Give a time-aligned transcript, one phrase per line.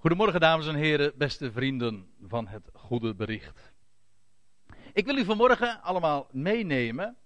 [0.00, 3.72] Goedemorgen dames en heren, beste vrienden van het goede bericht.
[4.92, 7.16] Ik wil u vanmorgen allemaal meenemen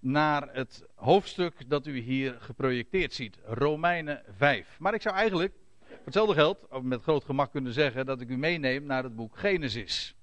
[0.00, 4.76] naar het hoofdstuk dat u hier geprojecteerd ziet, Romeinen 5.
[4.78, 5.52] Maar ik zou eigenlijk,
[5.86, 9.38] voor hetzelfde geld, met groot gemak kunnen zeggen dat ik u meeneem naar het boek
[9.38, 10.16] Genesis.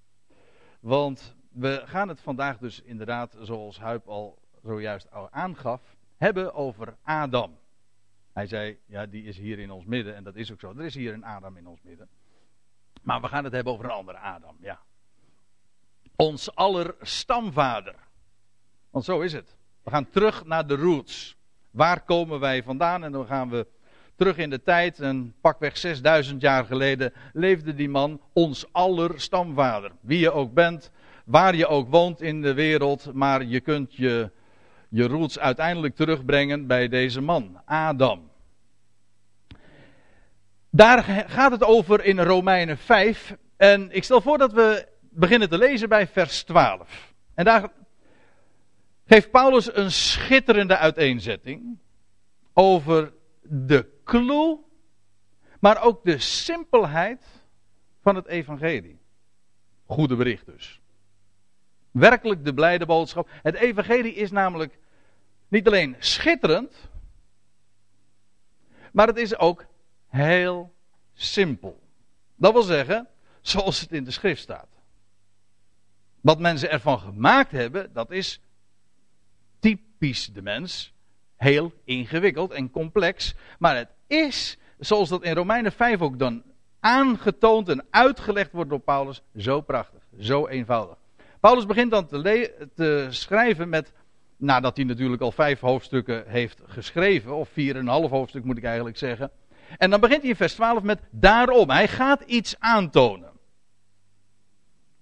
[0.80, 5.82] Want we gaan het vandaag dus inderdaad, zoals Huip al zojuist aangaf,
[6.18, 7.60] hebben over Adam.
[8.34, 10.16] Hij zei, ja, die is hier in ons midden.
[10.16, 10.74] En dat is ook zo.
[10.78, 12.10] Er is hier een Adam in ons midden.
[13.02, 14.80] Maar we gaan het hebben over een andere Adam, ja.
[16.16, 17.96] Ons aller stamvader.
[18.90, 19.56] Want zo is het.
[19.84, 21.38] We gaan terug naar de roots.
[21.72, 23.04] Waar komen wij vandaan?
[23.04, 23.68] En dan gaan we
[24.16, 25.00] terug in de tijd.
[25.00, 29.92] En pakweg 6000 jaar geleden leefde die man ons aller stamvader.
[30.02, 30.92] Wie je ook bent,
[31.26, 33.14] waar je ook woont in de wereld.
[33.14, 34.32] Maar je kunt je
[34.94, 38.30] je roots uiteindelijk terugbrengen bij deze man, Adam.
[40.70, 43.36] Daar gaat het over in Romeinen 5.
[43.58, 47.14] En ik stel voor dat we beginnen te lezen bij vers 12.
[47.34, 47.72] En daar
[49.06, 51.78] geeft Paulus een schitterende uiteenzetting
[52.54, 54.60] over de clue,
[55.60, 57.26] maar ook de simpelheid
[58.02, 59.00] van het evangelie.
[59.86, 60.81] Goede bericht dus.
[61.92, 63.30] Werkelijk de blijde boodschap.
[63.32, 64.78] Het evangelie is namelijk
[65.48, 66.90] niet alleen schitterend,
[68.92, 69.66] maar het is ook
[70.08, 70.74] heel
[71.14, 71.80] simpel.
[72.36, 73.08] Dat wil zeggen,
[73.42, 74.68] zoals het in de schrift staat.
[76.22, 78.42] Wat mensen ervan gemaakt hebben, dat is
[79.60, 80.94] typisch de mens.
[81.36, 83.36] Heel ingewikkeld en complex.
[83.60, 86.44] Maar het is, zoals dat in Romeinen 5 ook dan
[86.80, 90.98] aangetoond en uitgelegd wordt door Paulus, zo prachtig, zo eenvoudig.
[91.42, 93.94] Paulus begint dan te, te schrijven met
[94.38, 98.58] nadat hij natuurlijk al vijf hoofdstukken heeft geschreven, of vier en een half hoofdstuk moet
[98.58, 99.32] ik eigenlijk zeggen.
[99.78, 101.70] En dan begint hij in vers 12 met daarom.
[101.70, 103.32] Hij gaat iets aantonen.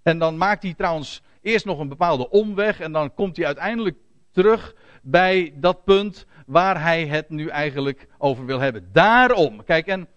[0.03, 3.97] En dan maakt hij trouwens eerst nog een bepaalde omweg en dan komt hij uiteindelijk
[4.31, 8.89] terug bij dat punt waar hij het nu eigenlijk over wil hebben.
[8.91, 9.63] Daarom.
[9.63, 10.07] Kijk, en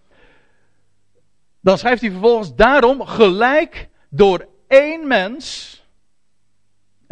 [1.60, 5.80] dan schrijft hij vervolgens daarom gelijk door één mens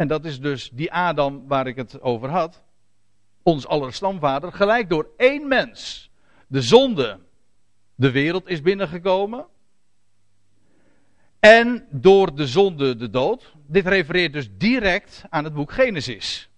[0.01, 2.63] en dat is dus die Adam waar ik het over had.
[3.43, 4.51] Ons aller stamvader.
[4.53, 6.09] Gelijk door één mens.
[6.47, 7.19] De zonde
[7.95, 9.45] de wereld is binnengekomen.
[11.39, 13.53] En door de zonde de dood.
[13.67, 16.49] Dit refereert dus direct aan het boek Genesis.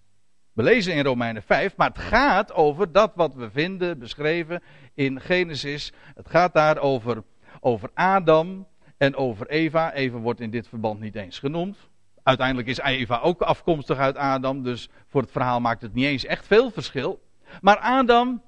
[0.52, 4.62] We lezen in Romeinen 5, maar het gaat over dat wat we vinden beschreven
[4.94, 5.92] in Genesis.
[6.14, 7.22] Het gaat daar over,
[7.60, 8.66] over Adam
[8.96, 9.92] en over Eva.
[9.92, 11.76] Eva wordt in dit verband niet eens genoemd.
[12.24, 16.24] Uiteindelijk is Eva ook afkomstig uit Adam, dus voor het verhaal maakt het niet eens
[16.24, 17.22] echt veel verschil.
[17.60, 18.42] Maar Adam,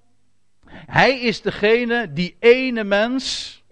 [0.70, 3.62] hij is degene, die ene mens,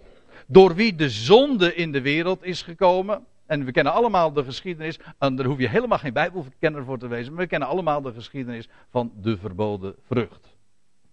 [0.47, 3.25] door wie de zonde in de wereld is gekomen.
[3.47, 7.07] En we kennen allemaal de geschiedenis, en daar hoef je helemaal geen bijbelkenner voor te
[7.07, 10.57] wezen, maar we kennen allemaal de geschiedenis van de verboden vrucht.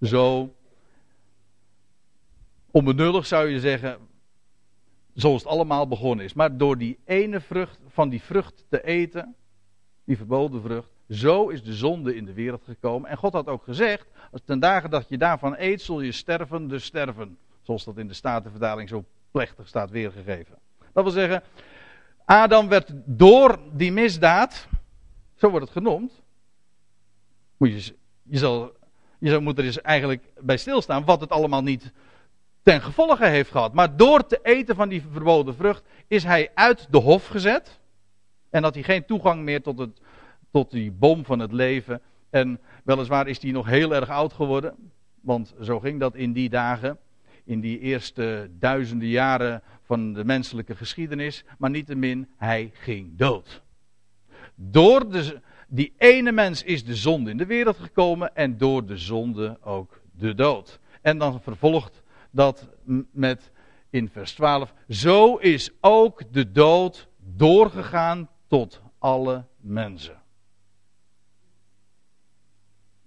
[0.02, 0.56] Zo
[2.72, 3.98] onbenullig zou je zeggen,
[5.14, 6.34] Zoals het allemaal begonnen is.
[6.34, 9.36] Maar door die ene vrucht, van die vrucht te eten,
[10.04, 13.10] die verboden vrucht, zo is de zonde in de wereld gekomen.
[13.10, 16.68] En God had ook gezegd, als ten dagen dat je daarvan eet, zul je sterven,
[16.68, 17.38] dus sterven.
[17.62, 20.58] Zoals dat in de Statenvertaling zo plechtig staat weergegeven.
[20.94, 21.44] Dat wil zeggen,
[22.26, 24.68] Adam werd door die misdaad,
[25.36, 26.22] zo wordt het genoemd.
[27.58, 28.72] Moet je, je, zal,
[29.20, 31.92] je moet er eens eigenlijk bij stilstaan wat het allemaal niet
[32.64, 33.74] ten gevolge heeft gehad.
[33.74, 37.80] Maar door te eten van die verboden vrucht is hij uit de hof gezet.
[38.50, 40.02] En had hij geen toegang meer tot, het,
[40.52, 42.02] tot die boom van het leven.
[42.30, 44.76] En weliswaar is hij nog heel erg oud geworden.
[45.22, 46.98] Want zo ging dat in die dagen.
[47.44, 51.44] In die eerste duizenden jaren van de menselijke geschiedenis.
[51.58, 53.62] Maar niettemin, hij ging dood.
[54.56, 58.36] Door de, die ene mens is de zonde in de wereld gekomen.
[58.36, 60.80] En door de zonde ook de dood.
[61.02, 62.01] En dan vervolgt
[62.32, 62.70] dat
[63.12, 63.52] met
[63.90, 64.74] in vers 12.
[64.88, 70.20] Zo is ook de dood doorgegaan tot alle mensen.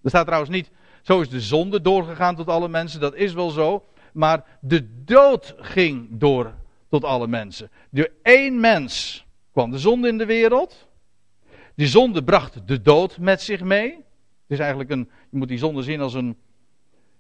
[0.03, 0.71] Er staat trouwens niet,
[1.03, 3.85] zo is de zonde doorgegaan tot alle mensen, dat is wel zo.
[4.13, 6.55] Maar de dood ging door
[6.89, 7.71] tot alle mensen.
[7.91, 10.89] Door één mens kwam de zonde in de wereld.
[11.75, 13.91] Die zonde bracht de dood met zich mee.
[13.91, 14.03] Het
[14.47, 16.37] is eigenlijk een, je moet die zonde zien als een,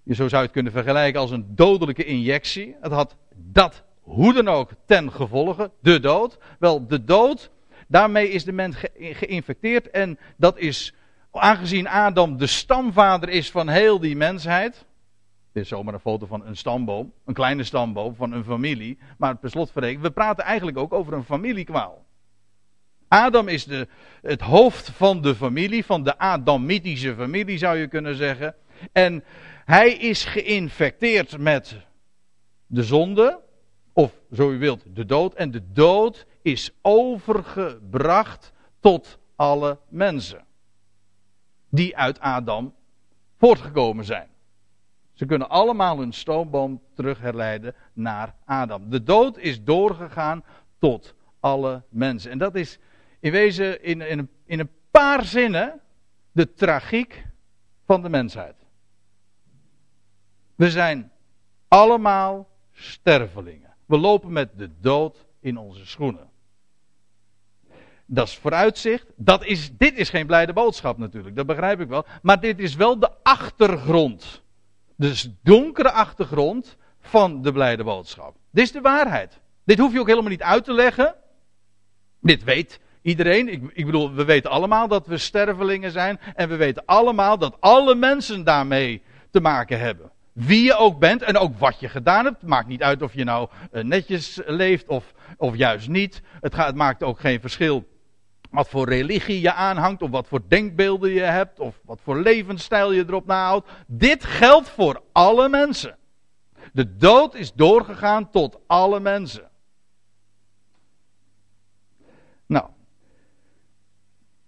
[0.04, 2.76] je zo zou het kunnen vergelijken als een dodelijke injectie.
[2.80, 6.38] Het had dat hoe dan ook ten gevolge, de dood.
[6.58, 7.50] Wel, de dood,
[7.88, 10.94] daarmee is de mens geïnfecteerd en dat is,
[11.32, 14.86] aangezien Adam de stamvader is van heel die mensheid,
[15.54, 18.98] Dit is zomaar een foto van een stamboom, een kleine stamboom van een familie.
[19.18, 22.04] Maar per slotverrekening, we praten eigenlijk ook over een familiekwaal.
[23.08, 23.88] Adam is de,
[24.22, 28.54] het hoofd van de familie, van de Adamitische familie zou je kunnen zeggen.
[28.92, 29.24] En
[29.64, 31.76] hij is geïnfecteerd met
[32.66, 33.40] de zonde,
[33.93, 35.34] of zo u wilt, de dood.
[35.34, 40.44] En de dood is overgebracht tot alle mensen.
[41.69, 42.75] Die uit Adam
[43.37, 44.28] voortgekomen zijn.
[45.12, 48.90] Ze kunnen allemaal hun stoomboom terug herleiden naar Adam.
[48.90, 50.44] De dood is doorgegaan
[50.78, 52.31] tot alle mensen.
[52.31, 52.78] En dat is
[53.20, 55.81] in wezen in, in, in een paar zinnen
[56.32, 57.26] de tragiek
[57.84, 58.63] van de mensheid.
[60.54, 61.12] We zijn
[61.68, 63.74] allemaal stervelingen.
[63.86, 66.28] We lopen met de dood in onze schoenen.
[68.06, 69.06] Dat is vooruitzicht.
[69.16, 72.06] Dat is, dit is geen blijde boodschap natuurlijk, dat begrijp ik wel.
[72.22, 74.42] Maar dit is wel de achtergrond.
[74.96, 78.36] Dus donkere achtergrond van de blijde boodschap.
[78.50, 79.40] Dit is de waarheid.
[79.64, 81.14] Dit hoef je ook helemaal niet uit te leggen.
[82.20, 83.48] Dit weet iedereen.
[83.48, 86.20] Ik, ik, bedoel, we weten allemaal dat we stervelingen zijn.
[86.34, 90.12] En we weten allemaal dat alle mensen daarmee te maken hebben.
[90.34, 92.42] Wie je ook bent en ook wat je gedaan hebt.
[92.42, 96.22] Maakt niet uit of je nou eh, netjes leeft of, of juist niet.
[96.40, 97.84] Het, gaat, het maakt ook geen verschil
[98.50, 102.92] wat voor religie je aanhangt, of wat voor denkbeelden je hebt, of wat voor levensstijl
[102.92, 103.70] je erop nahoudt.
[103.86, 105.98] Dit geldt voor alle mensen.
[106.72, 109.50] De dood is doorgegaan tot alle mensen.
[112.46, 112.69] Nou,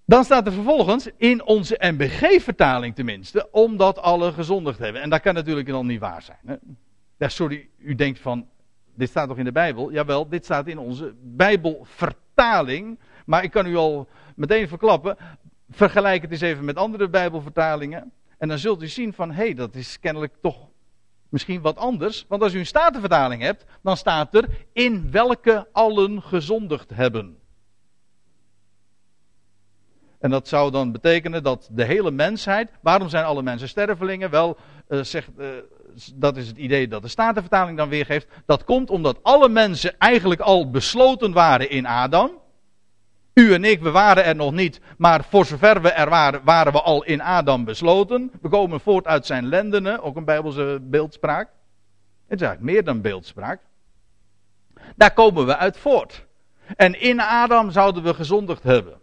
[0.07, 5.03] dan staat er vervolgens in onze MBG-vertaling tenminste, omdat alle gezondigd hebben.
[5.03, 6.61] En dat kan natuurlijk dan niet waar zijn.
[7.19, 7.29] Hè?
[7.29, 8.49] Sorry, u denkt van,
[8.95, 9.93] dit staat toch in de Bijbel?
[9.93, 12.99] Jawel, dit staat in onze Bijbelvertaling.
[13.27, 15.17] Maar ik kan u al meteen verklappen,
[15.71, 18.13] vergelijk het eens even met andere Bijbelvertalingen.
[18.39, 20.69] En dan zult u zien van, hé, hey, dat is kennelijk toch
[21.29, 22.25] misschien wat anders.
[22.29, 27.39] Want als u een Statenvertaling hebt, dan staat er in welke allen gezondigd hebben.
[30.19, 32.71] En dat zou dan betekenen dat de hele mensheid.
[32.81, 34.31] Waarom zijn alle mensen stervelingen?
[34.31, 34.57] Wel,
[34.89, 35.47] uh, zegt, uh,
[36.15, 38.27] dat is het idee dat de Statenvertaling dan weergeeft.
[38.47, 42.31] Dat komt omdat alle mensen eigenlijk al besloten waren in Adam.
[43.35, 46.73] U en ik, we waren er nog niet, maar voor zover we er waren, waren
[46.73, 48.31] we al in Adam besloten.
[48.43, 51.49] We komen voort uit zijn lendenen, ook een Bijbelse beeldspraak.
[52.29, 53.61] Het is eigenlijk meer dan beeldspraak.
[54.97, 56.27] Daar komen we uit voort.
[56.77, 59.01] En in Adam zouden we gezondigd hebben.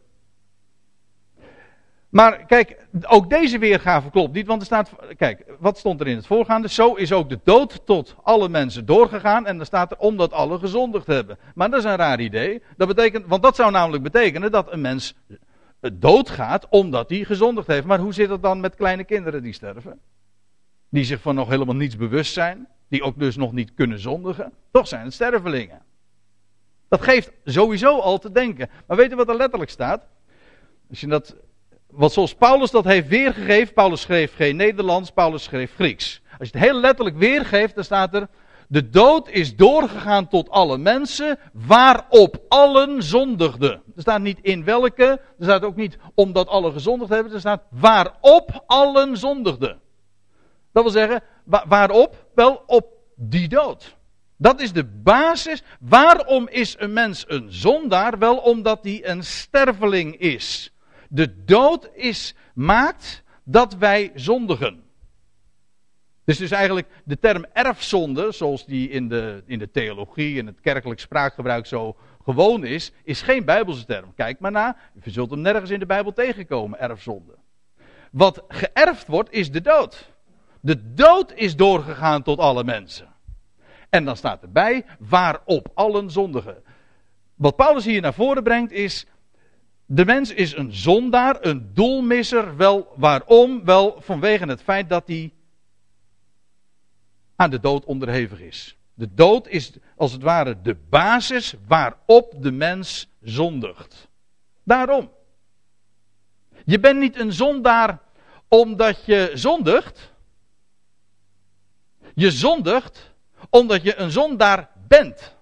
[2.13, 6.15] Maar kijk, ook deze weergave klopt niet, want er staat, kijk, wat stond er in
[6.15, 6.67] het voorgaande?
[6.67, 10.59] Zo is ook de dood tot alle mensen doorgegaan en dan staat er omdat alle
[10.59, 11.37] gezondigd hebben.
[11.55, 12.61] Maar dat is een raar idee.
[12.77, 15.15] Dat betekent, want dat zou namelijk betekenen dat een mens
[15.93, 17.85] doodgaat omdat hij gezondigd heeft.
[17.85, 19.99] Maar hoe zit het dan met kleine kinderen die sterven?
[20.89, 24.53] Die zich van nog helemaal niets bewust zijn, die ook dus nog niet kunnen zondigen.
[24.71, 25.81] Toch zijn het stervelingen.
[26.87, 28.69] Dat geeft sowieso al te denken.
[28.87, 30.07] Maar weet je wat er letterlijk staat?
[30.89, 31.35] Als je dat
[31.95, 36.21] wat zoals Paulus dat heeft weergegeven, Paulus schreef geen Nederlands, Paulus schreef Grieks.
[36.39, 38.27] Als je het heel letterlijk weergeeft, dan staat er,
[38.67, 43.71] de dood is doorgegaan tot alle mensen, waarop allen zondigden.
[43.95, 45.03] Er staat niet in welke,
[45.39, 49.79] er staat ook niet omdat alle gezondigd hebben, er staat waarop allen zondigden.
[50.71, 51.23] Dat wil zeggen,
[51.65, 52.27] waarop?
[52.35, 53.95] Wel op die dood.
[54.37, 55.63] Dat is de basis.
[55.79, 58.19] Waarom is een mens een zondaar?
[58.19, 60.72] Wel omdat hij een sterveling is
[61.13, 64.83] de dood is, maakt dat wij zondigen.
[66.25, 70.59] Dus dus eigenlijk de term erfzonde, zoals die in de, in de theologie en het
[70.61, 74.13] kerkelijk spraakgebruik zo gewoon is, is geen Bijbelse term.
[74.15, 77.35] Kijk maar na, je zult hem nergens in de Bijbel tegenkomen, erfzonde.
[78.11, 80.11] Wat geërfd wordt, is de dood.
[80.61, 83.07] De dood is doorgegaan tot alle mensen.
[83.89, 86.63] En dan staat erbij, waarop allen zondigen.
[87.35, 89.05] Wat Paulus hier naar voren brengt is,
[89.93, 92.57] de mens is een zondaar, een doelmisser.
[92.57, 93.65] Wel waarom?
[93.65, 95.33] Wel vanwege het feit dat hij
[97.35, 98.77] aan de dood onderhevig is.
[98.93, 104.07] De dood is als het ware de basis waarop de mens zondigt.
[104.63, 105.11] Daarom.
[106.65, 107.99] Je bent niet een zondaar
[108.47, 110.11] omdat je zondigt.
[112.13, 113.11] Je zondigt
[113.49, 115.35] omdat je een zondaar bent.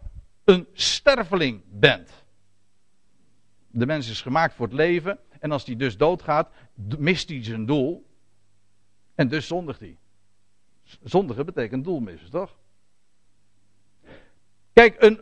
[0.43, 2.21] Een sterveling bent.
[3.72, 5.20] De mens is gemaakt voor het leven.
[5.40, 6.50] En als hij dus doodgaat,
[6.98, 8.06] mist hij zijn doel.
[9.16, 9.98] En dus zondigt hij.
[11.04, 12.58] Zondigen betekent doelmissen, toch?
[14.74, 15.22] Kijk, een,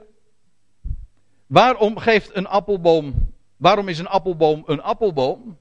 [1.47, 3.33] waarom geeft een appelboom.
[3.57, 5.57] Waarom is een appelboom een appelboom?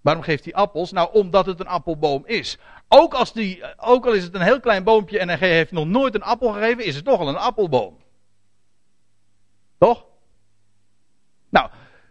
[0.00, 0.92] Waarom geeft hij appels?
[0.92, 2.58] Nou, omdat het een appelboom is.
[2.88, 5.86] Ook, als die, ook al is het een heel klein boompje en hij heeft nog
[5.86, 7.96] nooit een appel gegeven, is het toch al een appelboom.
[9.78, 10.06] Toch?
[11.56, 11.68] Nou,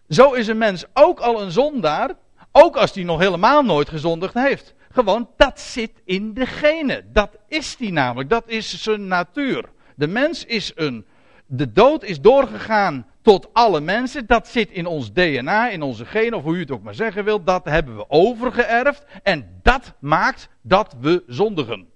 [0.09, 2.13] zo is een mens ook al een zondaar,
[2.51, 4.73] ook als hij nog helemaal nooit gezondigd heeft.
[4.91, 7.09] Gewoon, dat zit in de genen.
[7.13, 8.29] Dat is die namelijk.
[8.29, 9.69] Dat is zijn natuur.
[9.95, 11.05] De mens is een.
[11.45, 14.25] De dood is doorgegaan tot alle mensen.
[14.25, 17.23] Dat zit in ons DNA, in onze genen, of hoe u het ook maar zeggen
[17.23, 17.45] wilt.
[17.45, 19.05] Dat hebben we overgeërfd.
[19.23, 21.87] En dat maakt dat we zondigen.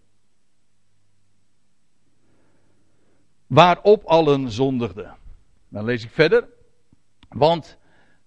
[3.48, 5.16] Waarop allen zondigden.
[5.70, 6.48] Dan lees ik verder.
[7.30, 7.78] Want,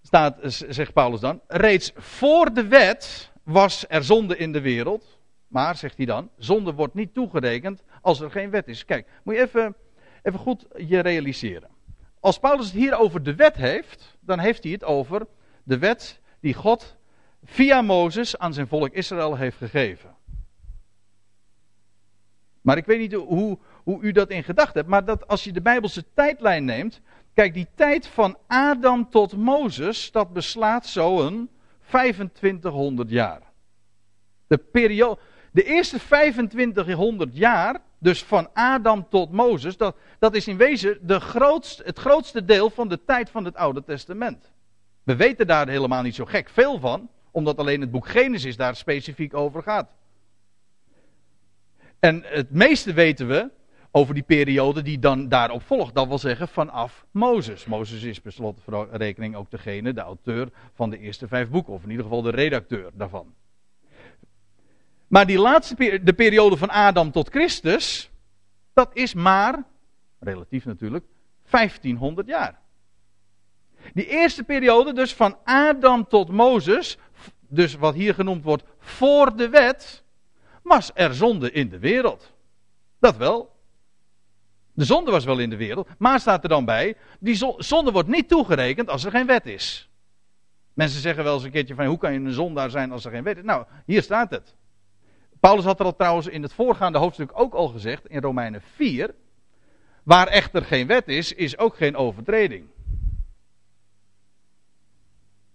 [0.03, 0.37] staat,
[0.69, 5.21] zegt Paulus dan, reeds voor de wet was er zonde in de wereld.
[5.49, 8.85] Maar, zegt hij dan, zonde wordt niet toegerekend als er geen wet is.
[8.85, 9.75] Kijk, moet je even,
[10.23, 11.69] even goed je realiseren.
[12.21, 15.27] Als Paulus het hier over de wet heeft, dan heeft hij het over
[15.63, 16.97] de wet die God
[17.45, 20.17] via Mozes aan zijn volk Israël heeft gegeven.
[22.61, 25.53] Maar ik weet niet hoe, hoe u dat in gedachten hebt, maar dat als je
[25.53, 27.01] de Bijbelse tijdlijn neemt,
[27.35, 31.51] kijk, die tijd van Adam tot Mozes, dat beslaat zo'n
[31.89, 33.41] 2500 jaar.
[34.47, 35.17] De,
[35.53, 41.21] de eerste 2500 jaar, dus van Adam tot Mozes, dat, dat is in wezen de
[41.85, 44.53] het grootste deel van de tijd van het Oude Testament.
[45.03, 48.77] We weten daar helemaal niet zo gek veel van, omdat alleen het boek Genesis daar
[48.77, 49.91] specifiek over gaat.
[51.99, 53.51] En het meeste weten we
[53.95, 55.95] over die periode die dan daarop volgt.
[55.95, 57.65] Dat wil zeggen vanaf Mozes.
[57.65, 61.73] Mozes is per slotrekening ook degene, de auteur van de eerste vijf boeken.
[61.73, 63.35] Of in ieder geval de redacteur daarvan.
[65.07, 68.11] Maar die laatste de periode van Adam tot Christus,
[68.73, 69.65] dat is maar,
[70.19, 71.05] relatief natuurlijk,
[71.51, 72.61] 1500 jaar.
[73.95, 76.99] Die eerste periode, dus van Adam tot Mozes,
[77.49, 80.03] dus wat hier genoemd wordt voor de wet,
[80.63, 82.33] was er zonde in de wereld.
[82.99, 83.51] Dat wel.
[84.73, 88.09] De zonde was wel in de wereld, maar staat er dan bij, die zonde wordt
[88.09, 89.91] niet toegerekend als er geen wet is.
[90.73, 93.11] Mensen zeggen wel eens een keertje van, hoe kan je een zondaar zijn als er
[93.11, 93.43] geen wet is?
[93.43, 94.55] Nou, hier staat het.
[95.41, 99.15] Paulus had er al trouwens in het voorgaande hoofdstuk ook al gezegd, in Romeinen 4,
[100.03, 102.67] waar echter geen wet is, is ook geen overtreding.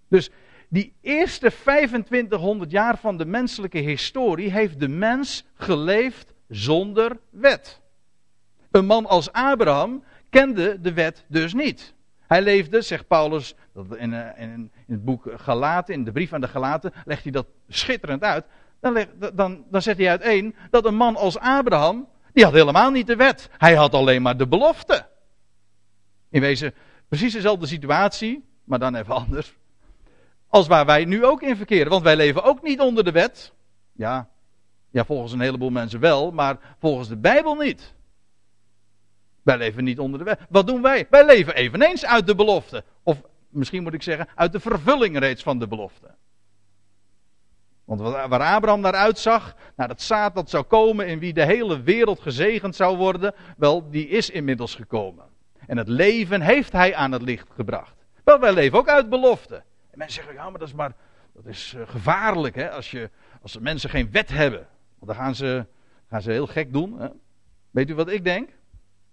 [0.09, 0.29] Dus
[0.69, 7.81] die eerste 2500 jaar van de menselijke historie heeft de mens geleefd zonder wet.
[8.71, 11.93] Een man als Abraham kende de wet dus niet.
[12.27, 13.55] Hij leefde, zegt Paulus
[13.95, 17.31] in, eh, in, in het boek Galaten, in de brief aan de Galaten, legt hij
[17.31, 18.45] dat schitterend uit.
[18.79, 23.07] Dan, dan, dan zet hij uiteen dat een man als Abraham, die had helemaal niet
[23.07, 23.49] de wet.
[23.57, 25.05] Hij had alleen maar de belofte.
[26.29, 26.73] In wezen
[27.07, 29.55] precies dezelfde situatie, maar dan even anders.
[30.47, 31.89] Als waar wij nu ook in verkeren.
[31.89, 33.53] Want wij leven ook niet onder de wet.
[33.91, 34.29] Ja,
[34.89, 37.95] ja, volgens een heleboel mensen wel, maar volgens de Bijbel niet.
[39.47, 40.39] Wij leven niet onder de wet.
[40.49, 41.07] Wat doen wij?
[41.09, 42.83] Wij leven eveneens uit de belofte.
[43.03, 46.15] Of misschien moet ik zeggen, uit de vervulling reeds van de belofte.
[47.85, 51.81] Want waar Abraham naar uitzag, naar het zaad dat zou komen in wie de hele
[51.81, 55.25] wereld gezegend zou worden, wel, die is inmiddels gekomen.
[55.67, 57.95] En het leven heeft hij aan het licht gebracht.
[58.23, 59.55] Wel, wij leven ook uit belofte.
[59.91, 60.93] En mensen zeggen, ja, maar dat is maar,
[61.33, 63.09] dat is uh, gevaarlijk, hè, als, je,
[63.41, 64.67] als mensen geen wet hebben.
[64.99, 65.65] Want dan gaan ze,
[66.09, 66.99] gaan ze heel gek doen.
[66.99, 67.07] Hè.
[67.71, 68.55] Weet u wat ik denk?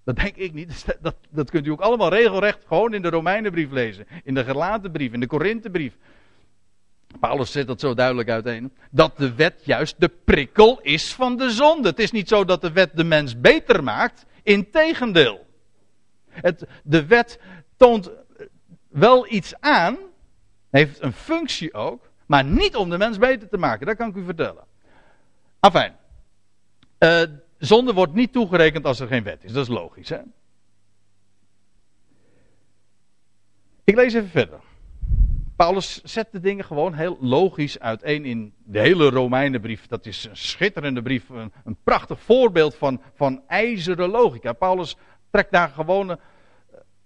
[0.05, 0.85] Dat denk ik niet.
[1.01, 4.07] Dat, dat kunt u ook allemaal regelrecht gewoon in de Romeinenbrief lezen.
[4.25, 5.97] In de Gelatenbrief, in de Korinthebrief.
[7.21, 8.73] Paulus zet dat zo duidelijk uiteen.
[8.91, 11.89] Dat de wet juist de prikkel is van de zonde.
[11.89, 14.27] Het is niet zo dat de wet de mens beter maakt.
[14.43, 15.47] Integendeel.
[16.29, 17.41] Het, de wet
[17.77, 18.11] toont
[18.89, 19.97] wel iets aan.
[20.71, 22.11] Heeft een functie ook.
[22.27, 23.87] Maar niet om de mens beter te maken.
[23.87, 24.65] Dat kan ik u vertellen.
[25.61, 25.97] Afijn.
[26.99, 27.23] Uh,
[27.65, 29.53] zonde wordt niet toegerekend als er geen wet is.
[29.53, 30.19] Dat is logisch, hè?
[33.85, 34.61] Ik lees even verder.
[35.57, 39.87] Paulus zet de dingen gewoon heel logisch uiteen in de hele Romeinenbrief.
[39.87, 44.53] Dat is een schitterende brief, een, prachtig voorbeeld van, van ijzeren logica.
[44.53, 44.97] Paulus
[45.31, 46.17] trekt daar gewoon uh,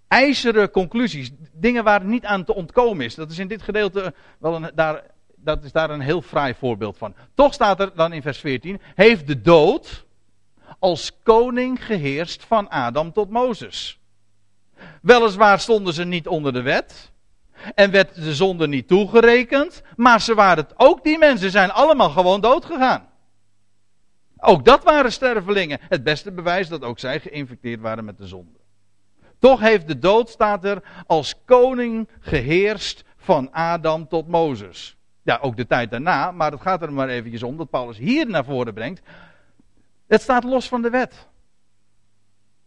[0.07, 3.15] ijzeren conclusies, dingen waar niet aan te ontkomen is.
[3.15, 5.03] Dat is in dit gedeelte wel een, daar,
[5.35, 7.15] dat is daar een heel fraai voorbeeld van.
[7.33, 10.05] Toch staat er dan in vers 14, heeft de dood,
[10.79, 13.99] als koning geheerst van Adam tot Mozes.
[15.01, 17.11] Weliswaar stonden ze niet onder de wet.
[17.75, 19.81] En werd de zonde niet toegerekend.
[19.95, 23.07] Maar ze waren het ook, die mensen zijn allemaal gewoon dood gegaan.
[24.37, 25.79] Ook dat waren stervelingen.
[25.81, 28.59] Het beste bewijs dat ook zij geïnfecteerd waren met de zonde.
[29.39, 34.97] Toch heeft de dood, staat er, als koning geheerst van Adam tot Mozes.
[35.21, 38.27] Ja, ook de tijd daarna, maar het gaat er maar eventjes om dat Paulus hier
[38.27, 39.01] naar voren brengt.
[40.09, 41.27] Het staat los van de wet.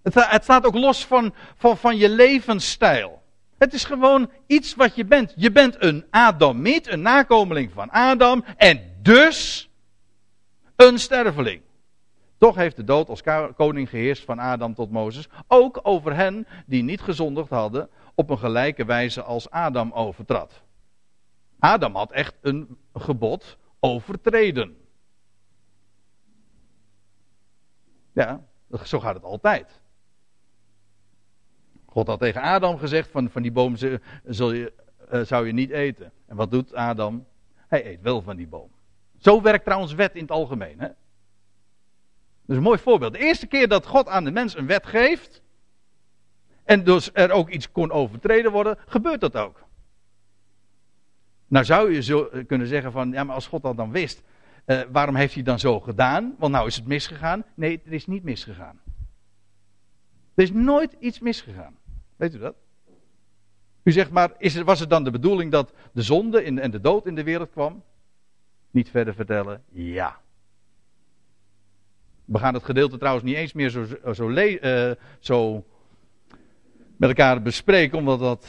[0.02, 3.22] Het, het staat ook los van, van, van je levensstijl.
[3.58, 5.32] Het is gewoon iets wat je bent.
[5.36, 9.70] Je bent een Adamiet, een nakomeling van Adam en dus
[10.76, 11.62] een sterveling.
[12.38, 13.22] Toch heeft de dood als
[13.56, 18.38] koning geheerst van Adam tot Mozes, ook over hen die niet gezondigd hadden, op een
[18.38, 20.62] gelijke wijze als Adam overtrad.
[21.58, 24.81] Adam had echt een gebod overtreden.
[28.12, 28.40] Ja,
[28.84, 29.80] zo gaat het altijd.
[31.86, 33.76] God had tegen Adam gezegd: van, van die boom
[34.24, 34.72] zul je,
[35.12, 36.12] uh, zou je niet eten.
[36.26, 37.26] En wat doet Adam?
[37.56, 38.70] Hij eet wel van die boom.
[39.18, 40.80] Zo werkt trouwens wet in het algemeen.
[40.80, 40.86] Hè?
[40.86, 40.96] Dat
[42.46, 43.12] is een mooi voorbeeld.
[43.12, 45.42] De eerste keer dat God aan de mens een wet geeft.
[46.64, 49.64] En dus er ook iets kon overtreden worden, gebeurt dat ook.
[51.46, 54.22] Nou zou je zo kunnen zeggen van, ja maar als God dat dan wist,
[54.66, 56.34] uh, waarom heeft hij dan zo gedaan?
[56.38, 57.44] Want nou is het misgegaan.
[57.54, 58.80] Nee, het is niet misgegaan.
[60.34, 61.76] Er is nooit iets misgegaan.
[62.16, 62.54] Weet u dat?
[63.82, 67.06] U zegt maar, is was het dan de bedoeling dat de zonde en de dood
[67.06, 67.82] in de wereld kwam?
[68.70, 70.20] Niet verder vertellen, ja.
[72.24, 74.32] We gaan het gedeelte trouwens niet eens meer zo, zo,
[75.18, 75.64] zo
[76.96, 78.46] met elkaar bespreken, omdat dat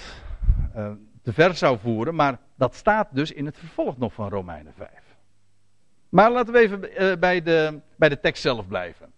[0.76, 0.92] uh,
[1.22, 2.16] te ver zou voeren.
[2.16, 5.03] Maar dat staat dus in het vervolg nog van Romeinen 5.
[6.14, 9.12] Maar laten we even uh, bij, de, bij de tekst zelf blijven.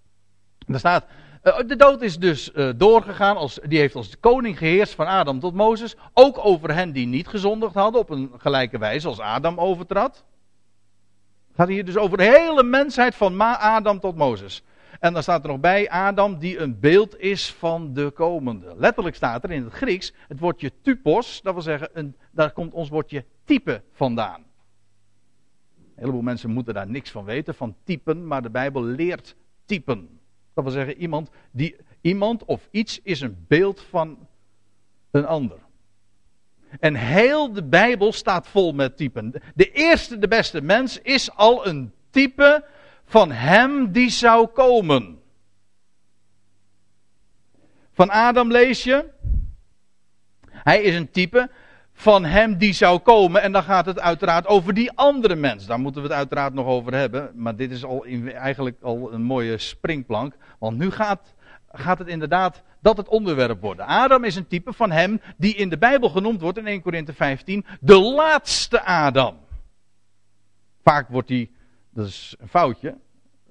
[0.67, 1.05] Er staat,
[1.43, 5.39] uh, de dood is dus uh, doorgegaan, als, die heeft als koning geheerst van Adam
[5.39, 5.95] tot Mozes.
[6.13, 10.23] Ook over hen die niet gezondigd hadden, op een gelijke wijze als Adam overtrad.
[11.47, 14.63] Het gaat hier dus over de hele mensheid van Adam tot Mozes.
[14.99, 18.73] En dan staat er nog bij Adam die een beeld is van de komende.
[18.77, 22.73] Letterlijk staat er in het Grieks het woordje typos, dat wil zeggen, een, daar komt
[22.73, 24.43] ons woordje type vandaan.
[25.95, 29.35] Een heleboel mensen moeten daar niks van weten, van typen, maar de Bijbel leert
[29.65, 30.19] typen.
[30.53, 34.27] Dat wil zeggen, iemand, die, iemand of iets is een beeld van
[35.11, 35.57] een ander.
[36.79, 39.33] En heel de Bijbel staat vol met typen.
[39.55, 42.65] De eerste, de beste mens is al een type
[43.05, 45.21] van hem die zou komen.
[47.91, 49.05] Van Adam lees je.
[50.49, 51.49] Hij is een type
[51.97, 53.41] van hem die zou komen.
[53.41, 55.65] En dan gaat het uiteraard over die andere mens.
[55.65, 57.31] Daar moeten we het uiteraard nog over hebben.
[57.35, 60.35] Maar dit is al in, eigenlijk al een mooie springplank.
[60.59, 61.33] Want nu gaat,
[61.71, 63.85] gaat het inderdaad dat het onderwerp worden.
[63.85, 67.13] Adam is een type van hem die in de Bijbel genoemd wordt in 1 Korinthe
[67.13, 69.37] 15 de laatste Adam.
[70.83, 71.49] Vaak wordt hij,
[71.93, 72.97] dat is een foutje,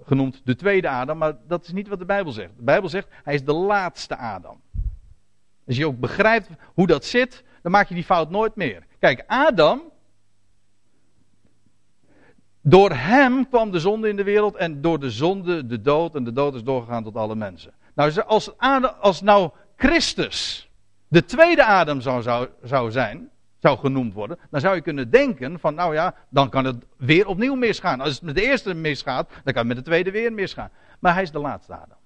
[0.02, 2.56] genoemd de tweede Adam, maar dat is niet wat de Bijbel zegt.
[2.56, 4.60] De Bijbel zegt hij is de laatste Adam.
[5.66, 8.86] Als je ook begrijpt hoe dat zit, dan maak je die fout nooit meer.
[8.98, 9.82] Kijk, Adam,
[12.60, 16.24] door hem kwam de zonde in de wereld en door de zonde de dood en
[16.24, 17.72] de dood is doorgegaan tot alle mensen.
[17.94, 18.58] Nou, als,
[19.00, 20.70] als nou Christus
[21.08, 25.60] de tweede Adam zou, zou, zou zijn, zou genoemd worden, dan zou je kunnen denken
[25.60, 28.00] van, nou ja, dan kan het weer opnieuw misgaan.
[28.00, 30.70] Als het met de eerste misgaat, dan kan het met de tweede weer misgaan.
[31.00, 31.98] Maar hij is de laatste Adam.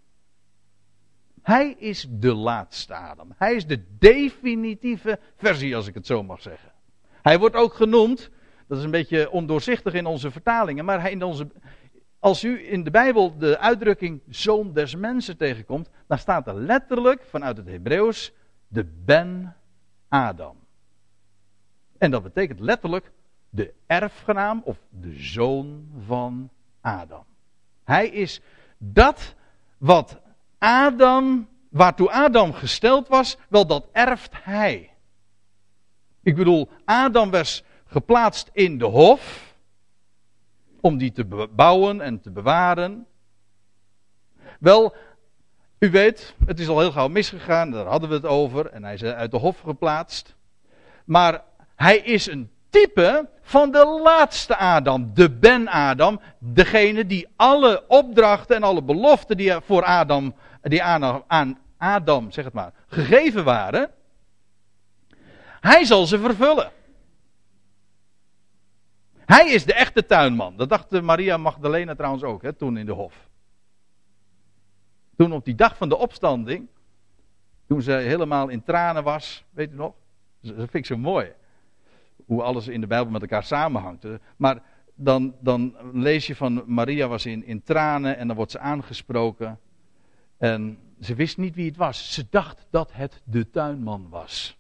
[1.49, 3.35] Hij is de laatste Adam.
[3.37, 6.73] Hij is de definitieve versie, als ik het zo mag zeggen.
[7.23, 8.31] Hij wordt ook genoemd,
[8.67, 11.49] dat is een beetje ondoorzichtig in onze vertalingen, maar hij in onze,
[12.19, 17.25] als u in de Bijbel de uitdrukking zoon des mensen tegenkomt, dan staat er letterlijk
[17.25, 18.33] vanuit het Hebreeuws
[18.67, 19.57] de Ben
[20.09, 20.57] Adam.
[21.99, 23.13] En dat betekent letterlijk
[23.51, 27.25] de erfgenaam of de zoon van Adam.
[27.85, 28.41] Hij is
[28.79, 29.35] dat
[29.79, 30.21] wat
[30.59, 34.91] Adam, waartoe Adam gesteld was, wel dat erft hij.
[36.23, 39.55] Ik bedoel, Adam was geplaatst in de hof
[40.81, 43.07] om die te bouwen en te bewaren.
[44.61, 44.95] Wel,
[45.79, 48.95] u weet, het is al heel gauw misgegaan, daar hadden we het over, en hij
[48.95, 50.37] is uit de hof geplaatst.
[51.05, 51.43] Maar
[51.77, 58.63] hij is een type van de laatste Adam, de Ben-Adam, degene die alle opdrachten en
[58.63, 63.91] alle beloften die voor Adam, die aan, aan Adam, zeg het maar, gegeven waren,
[65.61, 66.73] hij zal ze vervullen.
[69.17, 70.57] Hij is de echte tuinman.
[70.57, 73.29] Dat dacht Maria Magdalena trouwens ook, hè, toen in de hof.
[75.17, 76.69] Toen op die dag van de opstanding,
[77.67, 79.95] toen ze helemaal in tranen was, weet u nog?
[80.41, 81.33] Dat vind ik zo mooi.
[82.27, 84.07] Hoe alles in de Bijbel met elkaar samenhangt.
[84.37, 84.63] Maar
[84.95, 89.59] dan, dan lees je van Maria was in, in tranen en dan wordt ze aangesproken.
[90.39, 92.13] En ze wist niet wie het was.
[92.13, 94.57] Ze dacht dat het de tuinman was.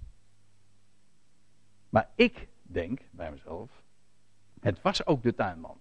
[1.88, 3.70] Maar ik denk bij mezelf,
[4.60, 5.78] Het was ook de tuinman.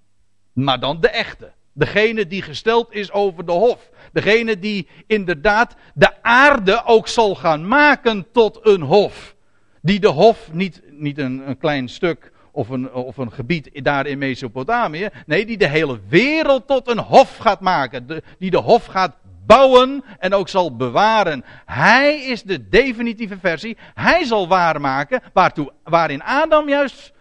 [0.53, 1.51] Maar dan de echte.
[1.73, 3.89] Degene die gesteld is over de hof.
[4.11, 9.35] Degene die inderdaad de aarde ook zal gaan maken tot een hof.
[9.81, 14.05] Die de hof niet, niet een, een klein stuk of een, of een gebied daar
[14.05, 15.09] in Mesopotamië.
[15.25, 18.23] Nee, die de hele wereld tot een hof gaat maken.
[18.39, 21.45] die de hof gaat bouwen en ook zal bewaren.
[21.65, 23.77] Hij is de definitieve versie.
[23.93, 27.13] Hij zal waarmaken waartoe, waarin Adam juist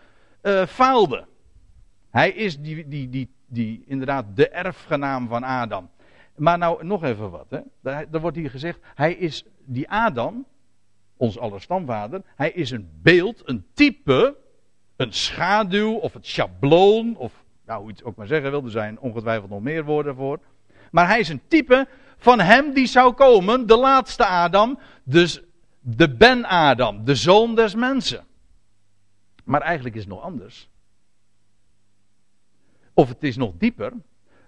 [0.42, 1.26] uh, faalde.
[2.10, 5.90] Hij is die, die, die, die, inderdaad de erfgenaam van Adam.
[6.36, 7.46] Maar nou nog even wat.
[7.50, 7.60] Hè.
[8.12, 10.46] Er wordt hier gezegd, hij is die Adam,
[11.16, 14.36] ons aller stamvader, hij is een beeld, een type,
[14.96, 18.70] een schaduw of het schabloon, of nou, hoe je het ook maar zeggen wil, er
[18.70, 20.38] zijn ongetwijfeld nog meer woorden voor.
[20.90, 25.42] Maar hij is een type van hem die zou komen, de laatste Adam, dus
[25.80, 28.24] de Ben-Adam, de zoon des mensen.
[29.44, 30.68] Maar eigenlijk is het nog anders.
[32.94, 33.92] Of het is nog dieper,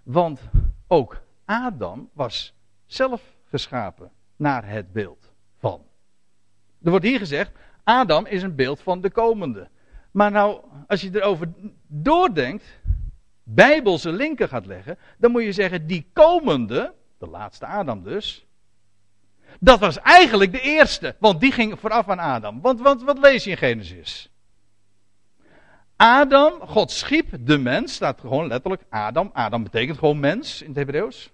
[0.02, 0.40] want
[0.86, 2.54] ook Adam was
[2.86, 5.80] zelf geschapen naar het beeld van.
[6.82, 7.52] Er wordt hier gezegd,
[7.84, 9.68] Adam is een beeld van de komende.
[10.10, 11.48] Maar nou, als je erover
[11.86, 12.77] doordenkt,
[13.54, 18.46] bijbelse linken gaat leggen, dan moet je zeggen, die komende, de laatste Adam dus,
[19.60, 22.60] dat was eigenlijk de eerste, want die ging vooraf aan Adam.
[22.60, 24.30] Want, want wat lees je in Genesis?
[25.96, 29.30] Adam, God schiep de mens, staat gewoon letterlijk Adam.
[29.32, 31.30] Adam betekent gewoon mens in het Hebreeuws.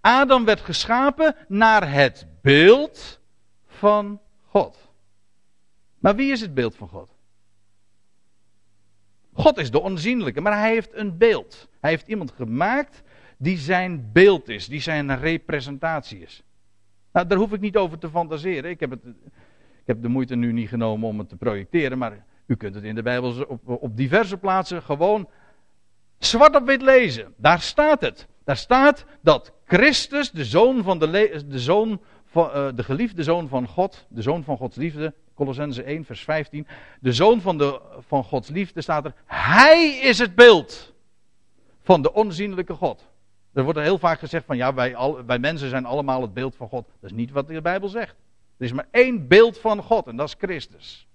[0.00, 3.20] Adam werd geschapen naar het beeld
[3.66, 4.88] van God.
[5.98, 7.13] Maar wie is het beeld van God?
[9.34, 11.68] God is de onzienlijke, maar hij heeft een beeld.
[11.80, 13.02] Hij heeft iemand gemaakt
[13.36, 16.42] die zijn beeld is, die zijn representatie is.
[17.12, 18.70] Nou, daar hoef ik niet over te fantaseren.
[18.70, 22.24] Ik heb, het, ik heb de moeite nu niet genomen om het te projecteren, maar
[22.46, 25.28] u kunt het in de Bijbel op, op diverse plaatsen gewoon
[26.18, 27.34] zwart op wit lezen.
[27.36, 28.28] Daar staat het.
[28.44, 33.48] Daar staat dat Christus, de zoon van de, de, zoon van, uh, de geliefde zoon
[33.48, 36.66] van God, de zoon van Gods liefde, Colossense 1, vers 15.
[37.00, 39.14] De zoon van, de, van Gods liefde staat er.
[39.26, 40.92] Hij is het beeld
[41.82, 43.04] van de onzienlijke God.
[43.52, 46.56] Er wordt heel vaak gezegd van ja, wij, al, wij mensen zijn allemaal het beeld
[46.56, 46.86] van God.
[47.00, 48.14] Dat is niet wat de Bijbel zegt.
[48.56, 51.06] Er is maar één beeld van God en dat is Christus.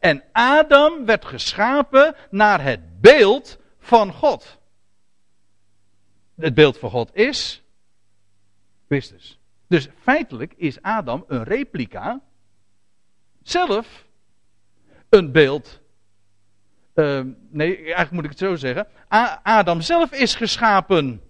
[0.00, 4.58] En Adam werd geschapen naar het beeld van God.
[6.36, 7.62] Het beeld van God is
[8.86, 9.38] Christus.
[9.66, 12.20] Dus feitelijk is Adam een replica
[13.44, 14.04] zelf
[15.08, 15.80] een beeld.
[16.94, 18.86] Uh, nee, eigenlijk moet ik het zo zeggen.
[19.42, 21.22] Adam zelf is geschapen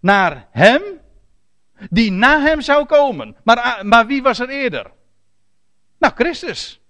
[0.00, 0.82] naar hem,
[1.90, 3.36] die na hem zou komen.
[3.44, 4.90] Maar, maar wie was er eerder?
[5.98, 6.80] Nou, Christus.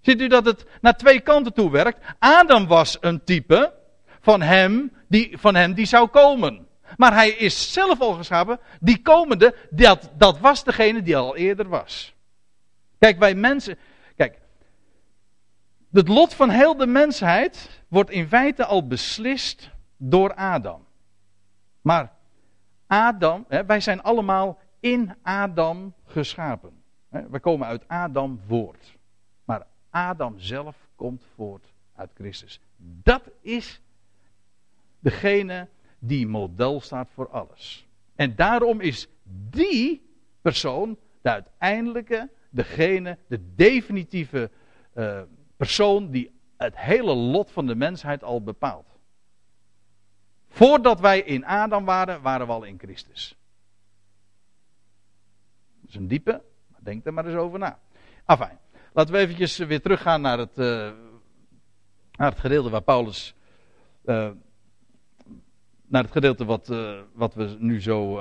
[0.00, 2.00] Ziet u dat het naar twee kanten toe werkt?
[2.18, 3.74] Adam was een type
[4.20, 6.66] van hem die, van hem die zou komen.
[6.96, 8.60] Maar hij is zelf al geschapen.
[8.80, 12.14] Die komende, dat, dat was degene die al eerder was.
[12.98, 13.78] Kijk, wij mensen.
[14.16, 14.38] Kijk.
[15.90, 20.86] Het lot van heel de mensheid wordt in feite al beslist door Adam.
[21.80, 22.12] Maar
[22.86, 26.82] Adam, hè, wij zijn allemaal in Adam geschapen.
[27.08, 28.96] Hè, komen uit Adam voort.
[29.44, 32.60] Maar Adam zelf komt voort uit Christus.
[32.76, 33.80] Dat is
[34.98, 37.86] degene die model staat voor alles.
[38.14, 39.08] En daarom is
[39.50, 44.50] die persoon de uiteindelijke degene, de definitieve
[44.94, 45.20] uh,
[45.56, 48.98] persoon die het hele lot van de mensheid al bepaalt.
[50.48, 53.36] Voordat wij in Adam waren, waren we al in Christus.
[55.80, 57.78] Dat is een diepe, maar denk er maar eens over na.
[58.24, 58.58] Afijn,
[58.92, 60.56] laten we eventjes weer teruggaan naar het,
[62.10, 63.34] het gedeelte waar Paulus.
[64.04, 64.30] Uh,
[65.86, 66.72] naar het gedeelte wat,
[67.12, 68.20] wat we nu zo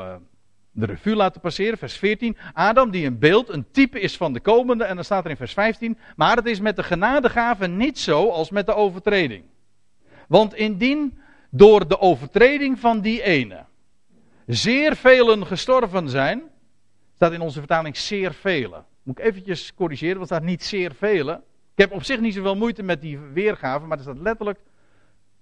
[0.78, 1.78] de revue laten passeren.
[1.78, 2.38] Vers 14.
[2.54, 4.84] Adam die een beeld, een type is van de komende.
[4.84, 5.98] En dan staat er in vers 15.
[6.16, 9.44] Maar het is met de genadegave niet zo als met de overtreding.
[10.28, 11.18] Want indien
[11.50, 13.66] door de overtreding van die ene
[14.46, 16.42] zeer velen gestorven zijn.
[17.16, 18.86] Staat in onze vertaling zeer velen.
[19.04, 21.36] Moet ik eventjes corrigeren, want staat niet zeer velen.
[21.74, 24.60] Ik heb op zich niet zoveel moeite met die weergave, maar er staat letterlijk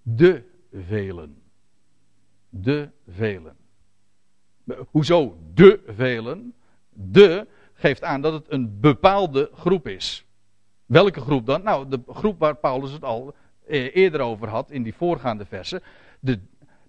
[0.01, 1.41] de velen.
[2.49, 3.64] De velen.
[4.91, 6.53] Hoezo de velen?
[6.89, 10.25] De geeft aan dat het een bepaalde groep is.
[10.85, 11.63] Welke groep dan?
[11.63, 13.35] Nou, de groep waar Paulus het al
[13.67, 15.81] eh, eerder over had in die voorgaande versen.
[16.19, 16.39] De,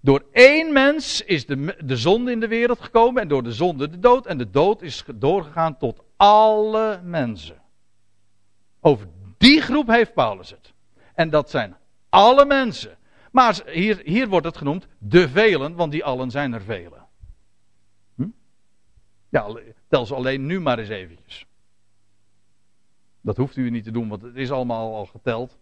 [0.00, 3.88] door één mens is de, de zonde in de wereld gekomen en door de zonde
[3.88, 4.26] de dood.
[4.26, 7.62] En de dood is doorgegaan tot alle mensen.
[8.80, 9.06] Over
[9.38, 10.72] die groep heeft Paulus het.
[11.14, 11.76] En dat zijn
[12.08, 12.96] alle mensen.
[13.32, 16.95] Maar hier, hier wordt het genoemd de velen, want die allen zijn er velen.
[19.28, 19.56] Ja,
[19.88, 21.46] tel ze alleen nu maar eens eventjes.
[23.20, 25.58] Dat hoeft u niet te doen, want het is allemaal al geteld.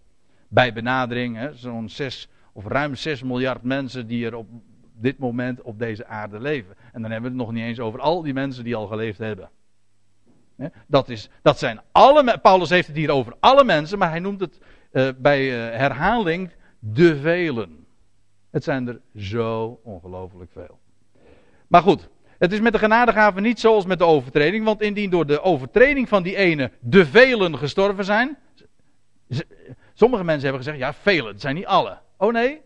[0.49, 4.49] Bij benadering, zo'n 6 of ruim 6 miljard mensen die er op
[4.93, 6.77] dit moment op deze aarde leven.
[6.93, 9.19] En dan hebben we het nog niet eens over al die mensen die al geleefd
[9.19, 9.51] hebben.
[10.87, 14.41] Dat, is, dat zijn alle, Paulus heeft het hier over alle mensen, maar hij noemt
[14.41, 14.61] het
[14.93, 17.87] uh, bij uh, herhaling de velen.
[18.51, 20.79] Het zijn er zo ongelooflijk veel.
[21.67, 25.27] Maar goed, het is met de genadegave niet zoals met de overtreding, want indien door
[25.27, 28.39] de overtreding van die ene de velen gestorven zijn.
[29.95, 31.99] Sommige mensen hebben gezegd, ja, velen, het zijn niet alle.
[32.17, 32.63] Oh nee,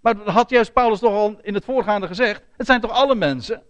[0.00, 2.42] maar dat had juist Paulus toch al in het voorgaande gezegd.
[2.56, 3.62] Het zijn toch alle mensen?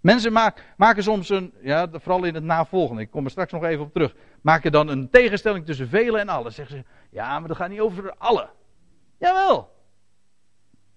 [0.00, 0.32] Mensen
[0.76, 3.92] maken soms een, ja, vooral in het navolgende, ik kom er straks nog even op
[3.92, 6.50] terug, maken dan een tegenstelling tussen velen en alle.
[6.50, 8.48] Zeggen ze, ja, maar dat gaat niet over alle.
[9.18, 9.74] Jawel.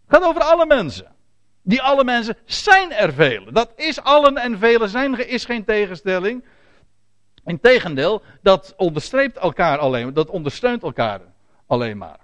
[0.06, 1.16] Het gaat over alle mensen.
[1.62, 3.54] Die alle mensen zijn er velen.
[3.54, 6.46] Dat is allen en velen zijn is geen tegenstelling.
[7.46, 11.22] Integendeel, dat onderstreept elkaar alleen, dat ondersteunt elkaar
[11.68, 12.20] alleen maar.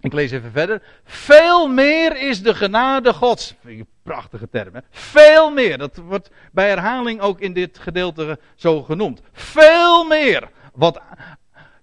[0.00, 0.82] Ik lees even verder.
[1.04, 3.54] Veel meer is de genade Gods.
[4.02, 4.72] Prachtige term?
[4.90, 5.78] Veel meer.
[5.78, 9.20] Dat wordt bij herhaling ook in dit gedeelte zo genoemd.
[9.32, 10.50] Veel meer.
[10.74, 11.00] Wat,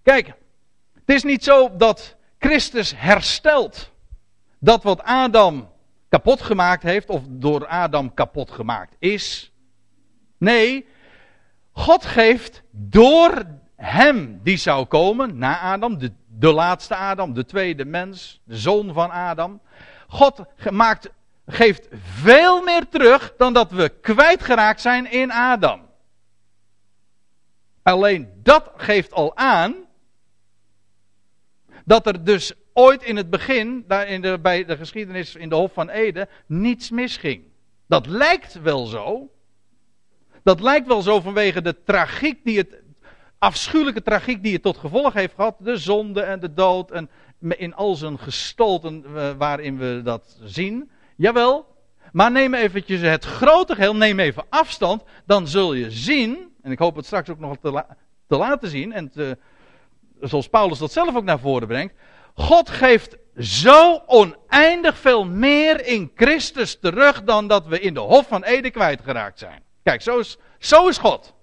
[0.04, 0.28] kijk,
[0.93, 3.91] het is niet zo dat Christus herstelt
[4.60, 5.69] dat wat Adam
[6.10, 9.52] kapot gemaakt heeft, of door Adam kapot gemaakt is.
[10.38, 10.88] Nee,
[11.72, 13.44] God geeft door
[13.76, 19.12] hem die zou komen, na Adam, de laatste Adam, de tweede mens, de zoon van
[19.12, 19.62] Adam.
[20.08, 21.10] God maakt,
[21.46, 25.82] geeft veel meer terug dan dat we kwijtgeraakt zijn in Adam.
[27.84, 29.76] Alleen dat geeft al aan
[31.86, 35.56] dat er dus ooit in het begin, daar in de, bij de geschiedenis in de
[35.56, 37.44] Hof van Eden, niets misging.
[37.88, 39.30] Dat lijkt wel zo.
[40.44, 42.82] Dat lijkt wel zo vanwege de tragiek die het
[43.38, 45.56] afschuwelijke tragiek die het tot gevolg heeft gehad.
[45.60, 47.10] De zonde en de dood en
[47.40, 50.90] in al zijn gestalten uh, waarin we dat zien.
[51.16, 51.74] Jawel.
[52.12, 55.04] Maar neem eventjes het grote geheel, neem even afstand.
[55.26, 57.84] Dan zul je zien, en ik hoop het straks ook nog te,
[58.28, 58.94] te laten zien.
[58.94, 59.12] En
[60.20, 61.94] zoals Paulus dat zelf ook naar voren brengt.
[62.36, 68.28] God geeft zo oneindig veel meer in Christus terug dan dat we in de Hof
[68.28, 69.63] van Eden kwijtgeraakt zijn.
[69.84, 71.34] Kijk, zo is, zo is God.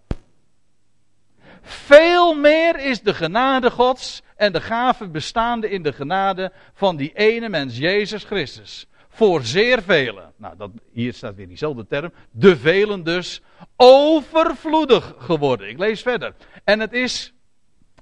[1.62, 7.12] Veel meer is de genade Gods en de gave bestaande in de genade van die
[7.14, 8.86] ene mens, Jezus Christus.
[9.08, 10.32] Voor zeer velen.
[10.36, 12.12] Nou, dat, hier staat weer diezelfde term.
[12.30, 13.40] De velen dus
[13.76, 15.68] overvloedig geworden.
[15.68, 16.34] Ik lees verder.
[16.64, 17.32] En het is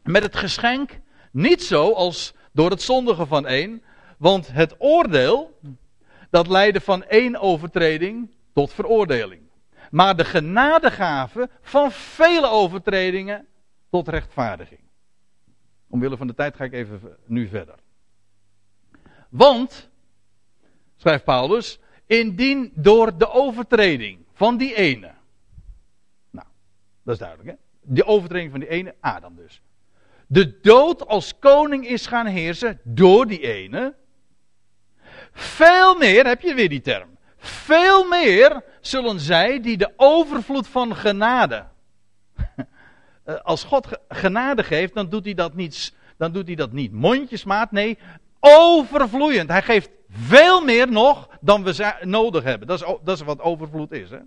[0.03, 0.91] met het geschenk
[1.33, 3.83] niet zo als door het zondigen van één.
[4.19, 5.59] Want het oordeel,
[6.31, 9.41] dat leidde van één overtreding tot veroordeling.
[9.91, 13.47] Maar de genadegave van vele overtredingen
[13.91, 14.81] tot rechtvaardiging.
[15.89, 17.75] Omwille van de tijd ga ik even nu verder.
[19.29, 19.91] Want,
[20.97, 25.13] schrijft Paulus, indien door de overtreding van die ene.
[26.31, 26.47] Nou,
[27.03, 27.55] dat is duidelijk hè.
[27.81, 29.63] De overtreding van die ene, Adam dus.
[30.33, 33.95] De dood als koning is gaan heersen door die ene.
[35.33, 37.09] Veel meer, heb je weer die term.
[37.37, 41.67] Veel meer zullen zij die de overvloed van genade
[43.25, 46.93] eh, als God genade geeft, dan doet hij dat niet, dan doet hij dat niet
[46.93, 47.73] mondjesmaat.
[47.73, 47.99] Nee,
[48.41, 49.49] overvloeiend.
[49.49, 52.69] Hij geeft veel meer nog dan we nodig hebben.
[52.69, 54.11] Dat is, dat is wat overvloed is.
[54.11, 54.19] Hè?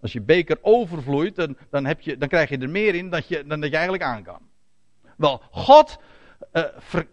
[0.00, 3.22] Als je beker overvloeit, dan, dan, heb je, dan krijg je er meer in dan,
[3.26, 4.40] je, dan dat je eigenlijk aan kan.
[5.16, 5.98] Wel, God
[6.52, 6.62] uh,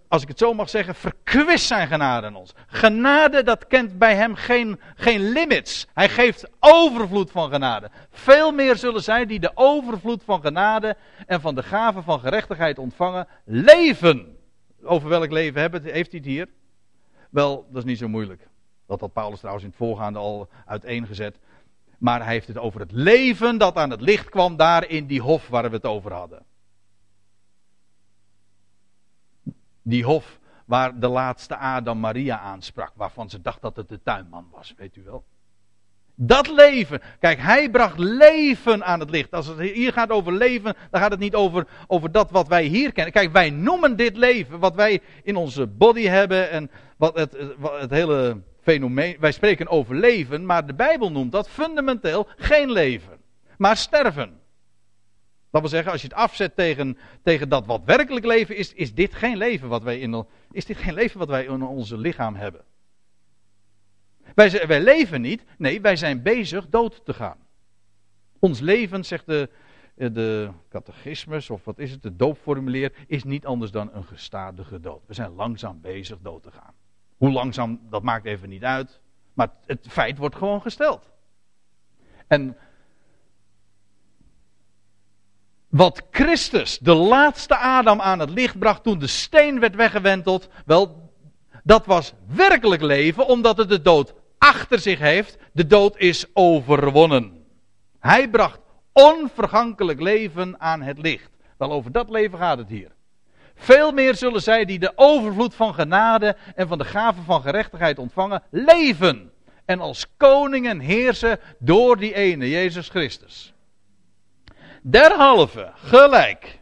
[0.08, 2.54] als ik het zo mag zeggen, verkwist zijn genade aan ons.
[2.68, 5.88] Genade, dat kent bij hem geen, geen limits.
[5.94, 7.90] Hij geeft overvloed van genade.
[8.12, 10.96] Veel meer zullen zij die de overvloed van genade
[11.28, 14.38] en van de gave van gerechtigheid ontvangen, leven.
[14.84, 16.48] Over welk leven heeft hij het hier?
[17.30, 18.48] Wel, dat is niet zo moeilijk.
[18.88, 21.40] Dat had Paulus trouwens in het voorgaande al uiteengezet.
[21.98, 25.22] Maar hij heeft het over het leven dat aan het licht kwam daar in die
[25.22, 26.46] hof waar we het over hadden.
[29.84, 34.48] Die hof waar de laatste Adam Maria aansprak, waarvan ze dacht dat het de tuinman
[34.52, 35.24] was, weet u wel.
[36.16, 37.02] Dat leven.
[37.20, 39.32] Kijk, hij bracht leven aan het licht.
[39.32, 42.64] Als het hier gaat over leven, dan gaat het niet over, over dat wat wij
[42.64, 43.14] hier kennen.
[43.14, 47.82] Kijk, wij noemen dit leven, wat wij in onze body hebben en wat het, wat
[47.82, 49.18] het hele fenomeen.
[49.20, 53.18] Wij spreken over leven, maar de Bijbel noemt dat fundamenteel geen leven,
[53.58, 54.42] maar sterven.
[55.54, 58.94] Dat wil zeggen, als je het afzet tegen, tegen dat wat werkelijk leven is, is
[58.94, 62.36] dit geen leven wat wij in, is dit geen leven wat wij in onze lichaam
[62.36, 62.62] hebben.
[64.36, 67.38] Wij, wij leven niet, nee, wij zijn bezig dood te gaan.
[68.40, 69.50] Ons leven, zegt de,
[69.96, 75.02] de catechismus, of wat is het, de doopformulier, is niet anders dan een gestadige dood.
[75.06, 76.74] We zijn langzaam bezig dood te gaan.
[77.18, 79.02] Hoe langzaam, dat maakt even niet uit.
[79.34, 81.12] Maar het feit wordt gewoon gesteld.
[82.28, 82.58] En
[85.74, 91.12] wat Christus, de laatste Adam, aan het licht bracht toen de steen werd weggewenteld, wel,
[91.64, 95.38] dat was werkelijk leven, omdat het de dood achter zich heeft.
[95.52, 97.46] De dood is overwonnen.
[98.00, 98.60] Hij bracht
[98.92, 101.30] onvergankelijk leven aan het licht.
[101.58, 102.92] Wel over dat leven gaat het hier.
[103.56, 108.00] Veel meer zullen zij die de overvloed van genade en van de gave van gerechtigheid
[108.00, 109.32] ontvangen, leven.
[109.66, 113.53] En als koningen heersen door die ene, Jezus Christus.
[114.86, 116.62] Derhalve, gelijk.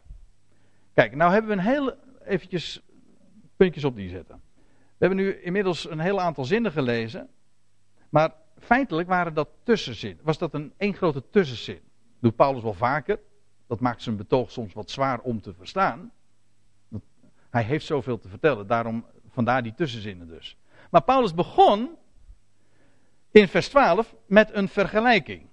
[0.94, 1.94] Kijk, nou hebben we een heel
[2.26, 2.82] eventjes
[3.56, 4.42] puntjes op die zetten.
[4.66, 7.30] We hebben nu inmiddels een heel aantal zinnen gelezen.
[8.10, 10.20] Maar feitelijk waren dat tussenzin.
[10.24, 11.80] Was dat een één grote tussenzin.
[12.20, 13.20] Doet Paulus wel vaker.
[13.68, 16.12] Dat maakt zijn betoog soms wat zwaar om te verstaan.
[17.50, 20.58] Hij heeft zoveel te vertellen, daarom, vandaar die tussenzinnen dus.
[20.90, 21.90] Maar Paulus begon
[23.32, 25.51] in vers 12 met een vergelijking.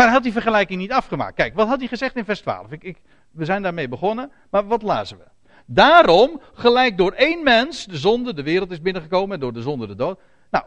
[0.00, 1.34] Maar hij had die vergelijking niet afgemaakt.
[1.34, 2.70] Kijk, wat had hij gezegd in vers 12?
[2.70, 2.98] Ik, ik,
[3.30, 5.24] we zijn daarmee begonnen, maar wat lazen we?
[5.66, 9.86] Daarom, gelijk door één mens, de zonde, de wereld is binnengekomen en door de zonde
[9.86, 10.20] de dood.
[10.50, 10.64] Nou,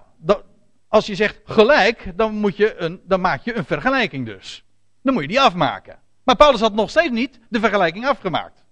[0.87, 4.65] als je zegt gelijk, dan, moet je een, dan maak je een vergelijking dus.
[5.01, 5.99] Dan moet je die afmaken.
[6.23, 8.65] Maar Paulus had nog steeds niet de vergelijking afgemaakt.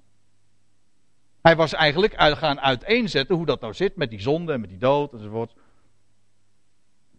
[1.42, 4.80] Hij was eigenlijk gaan uiteenzetten hoe dat nou zit met die zonde en met die
[4.80, 5.54] dood enzovoort.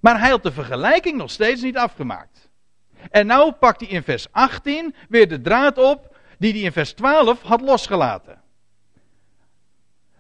[0.01, 2.51] Maar hij had de vergelijking nog steeds niet afgemaakt.
[3.11, 6.93] En nou pakt hij in vers 18 weer de draad op die hij in vers
[6.93, 8.41] 12 had losgelaten.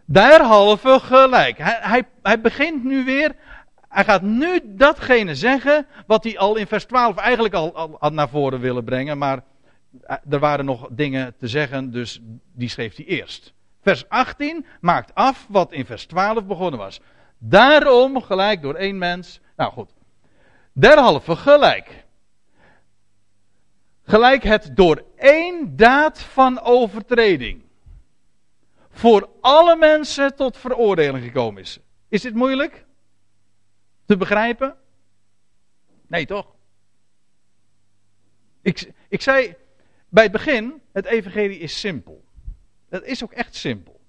[0.05, 1.59] Derhalve gelijk.
[1.59, 3.35] Hij, hij, hij begint nu weer,
[3.89, 8.13] hij gaat nu datgene zeggen wat hij al in vers 12 eigenlijk al, al had
[8.13, 9.43] naar voren willen brengen, maar
[10.03, 12.21] eh, er waren nog dingen te zeggen, dus
[12.53, 13.53] die schreef hij eerst.
[13.83, 17.01] Vers 18 maakt af wat in vers 12 begonnen was.
[17.39, 19.41] Daarom gelijk door één mens.
[19.57, 19.91] Nou goed.
[20.73, 22.02] Derhalve gelijk.
[24.05, 27.63] Gelijk het door één daad van overtreding.
[28.91, 31.79] Voor alle mensen tot veroordeling gekomen is.
[32.09, 32.85] Is dit moeilijk?
[34.07, 34.77] Te begrijpen?
[36.07, 36.55] Nee, toch?
[38.63, 39.55] Ik, ik zei
[40.09, 42.25] bij het begin: het evangelie is simpel.
[42.89, 44.01] Dat is ook echt simpel.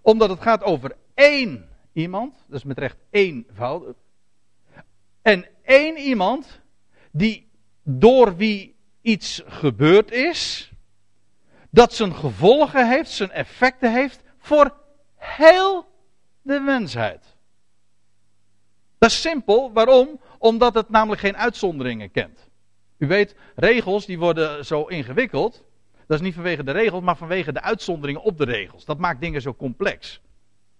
[0.00, 3.96] Omdat het gaat over één iemand, dus met recht eenvoudig.
[5.22, 6.60] En één iemand
[7.10, 7.50] die
[7.82, 8.77] door wie
[9.08, 10.70] iets gebeurd is,
[11.70, 14.76] dat zijn gevolgen heeft, zijn effecten heeft voor
[15.16, 15.86] heel
[16.42, 17.36] de mensheid.
[18.98, 20.20] Dat is simpel, waarom?
[20.38, 22.48] Omdat het namelijk geen uitzonderingen kent.
[22.98, 25.66] U weet, regels die worden zo ingewikkeld
[26.08, 28.84] dat is niet vanwege de regels, maar vanwege de uitzonderingen op de regels.
[28.84, 30.20] Dat maakt dingen zo complex.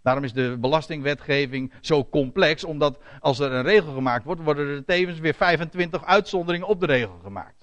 [0.03, 4.85] Daarom is de belastingwetgeving zo complex, omdat als er een regel gemaakt wordt, worden er
[4.85, 7.58] tevens weer 25 uitzonderingen op de regel gemaakt.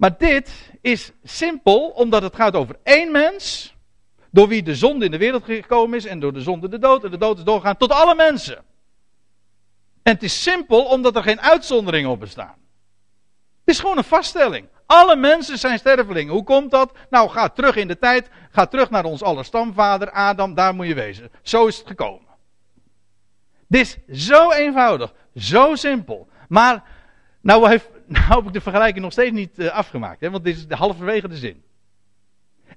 [0.00, 3.74] Maar dit is simpel, omdat het gaat over één mens,
[4.30, 7.04] door wie de zonde in de wereld gekomen is en door de zonde de dood,
[7.04, 8.56] en de dood is doorgegaan tot alle mensen.
[10.02, 12.54] En het is simpel, omdat er geen uitzonderingen op bestaan.
[13.64, 14.68] Het is gewoon een vaststelling.
[14.86, 16.32] Alle mensen zijn stervelingen.
[16.32, 16.92] Hoe komt dat?
[17.10, 18.28] Nou, ga terug in de tijd.
[18.50, 20.54] Ga terug naar ons allerstamvader Adam.
[20.54, 21.30] Daar moet je wezen.
[21.42, 22.28] Zo is het gekomen.
[23.66, 25.12] Dit is zo eenvoudig.
[25.34, 26.28] Zo simpel.
[26.48, 26.84] Maar,
[27.40, 30.20] nou, heeft, nou heb ik de vergelijking nog steeds niet uh, afgemaakt.
[30.20, 31.62] Hè, want dit is de halverwege de zin.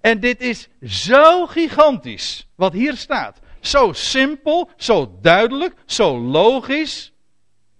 [0.01, 2.49] En dit is zo gigantisch.
[2.55, 3.39] Wat hier staat.
[3.59, 4.69] Zo simpel.
[4.77, 5.75] Zo duidelijk.
[5.85, 7.13] Zo logisch.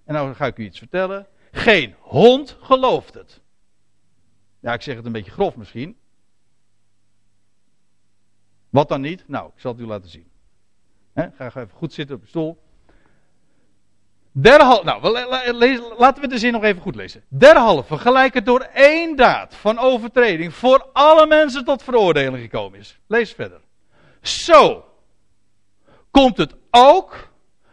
[0.06, 1.28] En nou ga ik u iets vertellen.
[1.52, 3.42] Geen hond gelooft het.
[4.60, 5.98] Ja, ik zeg het een beetje grof misschien.
[8.70, 9.28] Wat dan niet?
[9.28, 10.28] Nou, ik zal het u laten zien.
[11.14, 12.64] ga even goed zitten op de stoel.
[14.36, 17.24] Derhalve, nou, laten we de zin nog even goed lezen.
[17.28, 23.00] Derhalve, gelijk het door één daad van overtreding voor alle mensen tot veroordeling gekomen is.
[23.08, 23.62] Lees verder.
[24.22, 24.86] Zo
[26.12, 27.30] komt het ook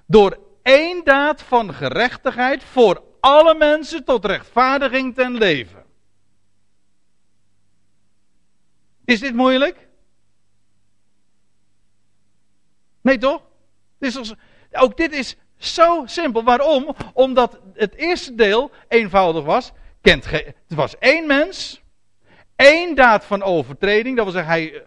[0.06, 5.84] door één daad van gerechtigheid voor alle mensen tot rechtvaardiging ten leven.
[9.04, 9.88] Is dit moeilijk?
[13.00, 13.42] Nee toch?
[13.98, 14.34] Dit is,
[14.72, 16.44] ook dit is zo simpel.
[16.44, 16.94] Waarom?
[17.12, 19.72] Omdat het eerste deel eenvoudig was.
[20.00, 20.30] kent.
[20.30, 21.82] Het was één mens.
[22.56, 24.16] één daad van overtreding.
[24.16, 24.82] Dat wil zeggen, hij.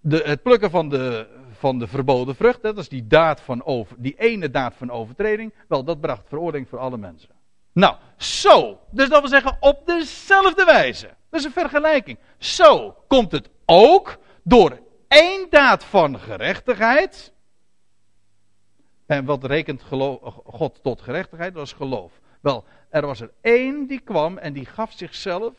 [0.00, 2.62] De, het plukken van de, van de verboden vrucht.
[2.62, 5.54] Dat is die, daad van over, die ene daad van overtreding.
[5.68, 7.30] Wel, dat bracht veroordeling voor alle mensen.
[7.72, 8.80] Nou, zo.
[8.90, 11.06] Dus dat wil zeggen, op dezelfde wijze.
[11.30, 12.18] Dat is een vergelijking.
[12.38, 14.78] Zo komt het ook door
[15.08, 17.32] één daad van gerechtigheid.
[19.08, 19.82] En wat rekent
[20.44, 21.52] God tot gerechtigheid?
[21.52, 22.20] Dat was geloof.
[22.40, 25.54] Wel, er was er één die kwam en die gaf zichzelf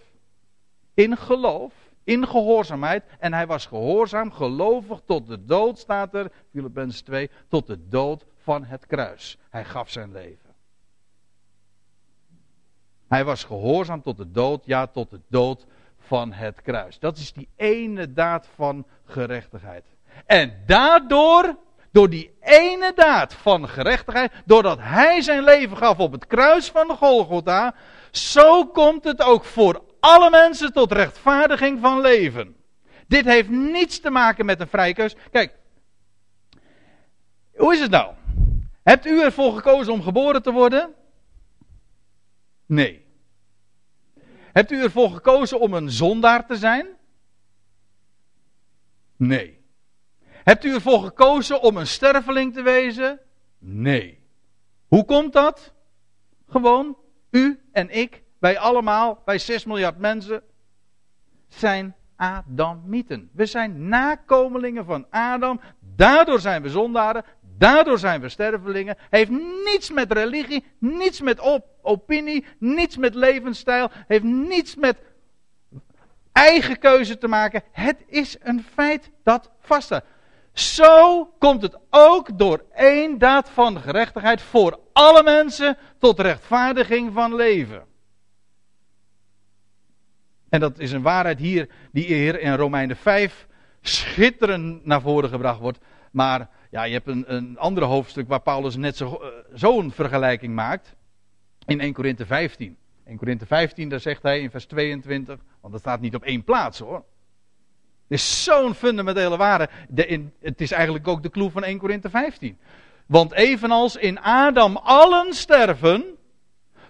[0.94, 1.74] in geloof,
[2.04, 3.04] in gehoorzaamheid.
[3.20, 8.26] En hij was gehoorzaam, gelovig tot de dood, staat er, Filippenzen 2, tot de dood
[8.38, 9.38] van het kruis.
[9.50, 10.56] Hij gaf zijn leven.
[13.08, 15.66] Hij was gehoorzaam tot de dood, ja, tot de dood
[15.98, 17.00] van het kruis.
[17.00, 19.86] Dat is die ene daad van gerechtigheid.
[20.26, 21.58] En daardoor,
[21.92, 26.90] door die ene daad van gerechtigheid, doordat hij zijn leven gaf op het kruis van
[26.90, 27.76] Golgotha,
[28.12, 32.56] zo komt het ook voor alle mensen tot rechtvaardiging van leven.
[33.08, 35.16] Dit heeft niets te maken met een vrije keus.
[35.32, 35.54] Kijk,
[37.56, 38.14] hoe is het nou?
[38.84, 40.94] Hebt u ervoor gekozen om geboren te worden?
[42.66, 43.06] Nee.
[44.52, 46.88] Hebt u ervoor gekozen om een zondaar te zijn?
[49.16, 49.59] Nee.
[50.50, 53.20] Hebt u ervoor gekozen om een sterveling te wezen?
[53.60, 54.20] Nee.
[54.88, 55.74] Hoe komt dat?
[56.48, 56.98] Gewoon,
[57.32, 60.42] u en ik, wij allemaal, wij 6 miljard mensen,
[61.48, 63.30] zijn Adamieten.
[63.34, 65.62] We zijn nakomelingen van Adam.
[65.96, 67.26] Daardoor zijn we zondaren.
[67.58, 68.98] Daardoor zijn we stervelingen.
[69.10, 69.32] Heeft
[69.66, 73.90] niets met religie, niets met op, opinie, niets met levensstijl.
[74.08, 74.98] Heeft niets met
[76.32, 77.64] eigen keuze te maken.
[77.72, 80.04] Het is een feit dat vaststaat.
[80.54, 87.36] Zo komt het ook door één daad van gerechtigheid voor alle mensen tot rechtvaardiging van
[87.36, 87.88] leven.
[90.50, 93.48] En dat is een waarheid hier die hier in Romeinen 5
[93.82, 95.80] schitterend naar voren gebracht wordt.
[96.12, 98.96] Maar ja, je hebt een, een ander hoofdstuk waar Paulus net
[99.54, 100.96] zo'n eh, vergelijking maakt.
[101.66, 102.78] In 1 Korinthe 15.
[103.06, 106.44] 1 Korinthe 15, daar zegt hij in vers 22, want dat staat niet op één
[106.44, 107.04] plaats hoor.
[108.10, 109.70] Is zo'n fundamentele waarde.
[109.90, 112.58] De, het is eigenlijk ook de clue van 1 Korinthe 15.
[113.06, 116.06] Want evenals in Adam allen sterven,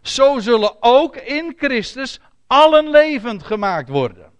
[0.01, 4.31] zo zullen ook in Christus allen levend gemaakt worden.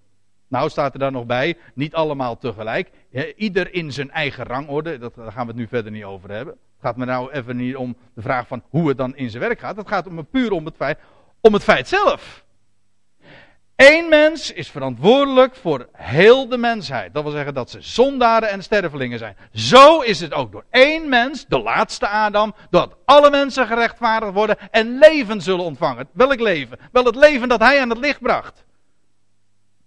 [0.48, 2.90] Nou staat er dan nog bij, niet allemaal tegelijk.
[3.36, 6.54] Ieder in zijn eigen rangorde, dat, daar gaan we het nu verder niet over hebben.
[6.54, 9.44] Het gaat me nou even niet om de vraag van hoe het dan in zijn
[9.44, 9.76] werk gaat.
[9.76, 11.00] Het gaat om, puur om het feit,
[11.42, 12.44] om het feit zelf.
[13.80, 17.14] Eén mens is verantwoordelijk voor heel de mensheid.
[17.14, 19.38] Dat wil zeggen dat ze zondaren en stervelingen zijn.
[19.52, 24.58] Zo is het ook door één mens, de laatste Adam, dat alle mensen gerechtvaardigd worden
[24.72, 26.10] en leven zullen ontvangen.
[26.14, 26.80] Welk leven?
[26.92, 28.66] Wel het leven dat hij aan het licht bracht.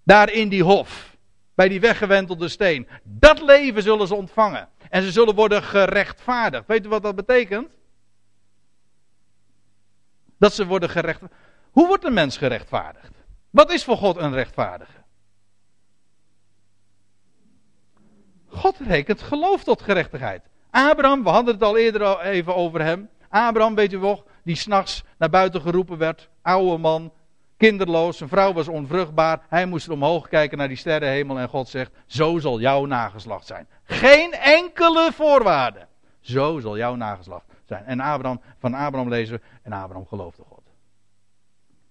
[0.04, 1.16] Daar in die hof,
[1.54, 2.88] bij die weggewentelde steen.
[3.02, 4.68] Dat leven zullen ze ontvangen.
[4.90, 6.66] En ze zullen worden gerechtvaardigd.
[6.66, 7.68] Weet u wat dat betekent?
[10.38, 11.42] Dat ze worden gerechtvaardigd.
[11.70, 13.21] Hoe wordt een mens gerechtvaardigd?
[13.52, 15.00] Wat is voor God een rechtvaardige?
[18.46, 20.42] God rekent geloof tot gerechtigheid.
[20.70, 23.08] Abraham, we hadden het al eerder even over hem.
[23.28, 26.28] Abraham, weet u nog, die s'nachts naar buiten geroepen werd.
[26.42, 27.12] Oude man,
[27.56, 29.42] kinderloos, zijn vrouw was onvruchtbaar.
[29.48, 33.68] Hij moest omhoog kijken naar die sterrenhemel en God zegt, zo zal jouw nageslacht zijn.
[33.84, 35.86] Geen enkele voorwaarde.
[36.20, 37.84] Zo zal jouw nageslacht zijn.
[37.84, 40.51] En Abraham, van Abraham lezen we, en Abraham geloofde God.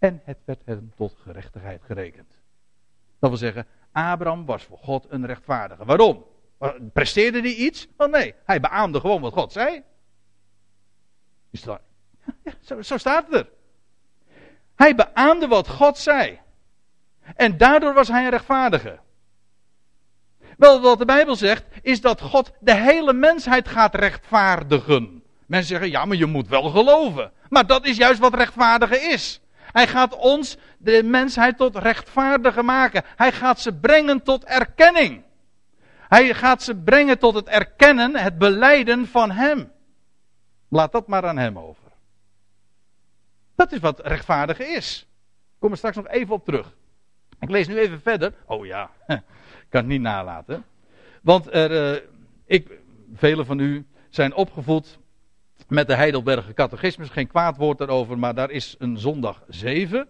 [0.01, 2.33] En het werd hem tot gerechtigheid gerekend.
[3.19, 5.85] Dat wil zeggen, Abraham was voor God een rechtvaardige.
[5.85, 6.25] Waarom?
[6.93, 7.87] Presteerde hij iets?
[7.97, 9.83] Oh nee, hij beaamde gewoon wat God zei.
[11.49, 11.81] Is dat...
[12.43, 13.49] Ja, zo, zo staat het er.
[14.75, 16.39] Hij beaamde wat God zei.
[17.35, 18.99] En daardoor was hij een rechtvaardige.
[20.57, 25.23] Wel, wat de Bijbel zegt, is dat God de hele mensheid gaat rechtvaardigen.
[25.45, 27.31] Mensen zeggen, ja, maar je moet wel geloven.
[27.49, 29.41] Maar dat is juist wat rechtvaardigen is.
[29.71, 33.03] Hij gaat ons, de mensheid, tot rechtvaardigen maken.
[33.15, 35.23] Hij gaat ze brengen tot erkenning.
[36.07, 39.71] Hij gaat ze brengen tot het erkennen, het beleiden van Hem.
[40.69, 41.91] Laat dat maar aan Hem over.
[43.55, 45.07] Dat is wat rechtvaardigen is.
[45.53, 46.73] Ik kom er straks nog even op terug.
[47.39, 48.33] Ik lees nu even verder.
[48.45, 50.65] Oh ja, ik kan het niet nalaten.
[51.21, 52.01] Want er, uh,
[52.45, 52.79] ik,
[53.13, 54.99] velen van u zijn opgevoed
[55.67, 57.09] met de Heidelberger Catechismus.
[57.09, 60.07] Geen kwaad woord daarover, maar daar is een zondag 7.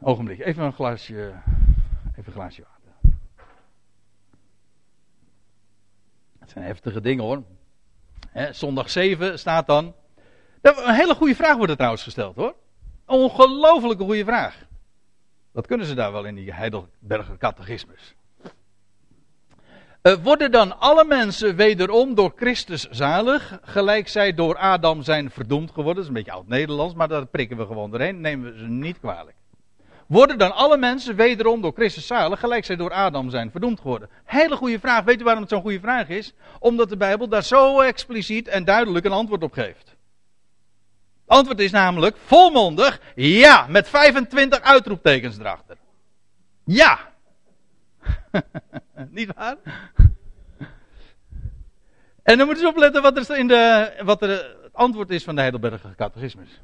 [0.00, 1.32] Ogenblik, even een glaasje,
[2.10, 3.16] even een glaasje water.
[6.38, 7.42] Het zijn heftige dingen hoor.
[8.50, 9.94] zondag 7 staat dan.
[10.60, 12.54] Een hele goede vraag wordt er trouwens gesteld hoor.
[13.06, 14.66] ongelooflijke goede vraag.
[15.52, 18.14] Dat kunnen ze daar wel in die Heidelberger catechismus.
[20.02, 25.70] Uh, worden dan alle mensen wederom door Christus zalig, gelijk zij door Adam zijn verdoemd
[25.70, 25.94] geworden?
[25.94, 28.98] Dat is een beetje oud-Nederlands, maar daar prikken we gewoon doorheen, nemen we ze niet
[28.98, 29.36] kwalijk.
[30.06, 34.08] Worden dan alle mensen wederom door Christus zalig, gelijk zij door Adam zijn verdoemd geworden?
[34.24, 35.04] Hele goede vraag.
[35.04, 36.34] Weet u waarom het zo'n goede vraag is?
[36.58, 39.88] Omdat de Bijbel daar zo expliciet en duidelijk een antwoord op geeft.
[41.26, 45.76] Het antwoord is namelijk volmondig ja, met 25 uitroeptekens erachter.
[46.64, 47.07] Ja.
[49.10, 49.56] Niet waar?
[52.22, 54.28] En dan moeten ze opletten wat, er in de, wat er
[54.62, 56.60] het antwoord is van de Heidelberger Catechismus.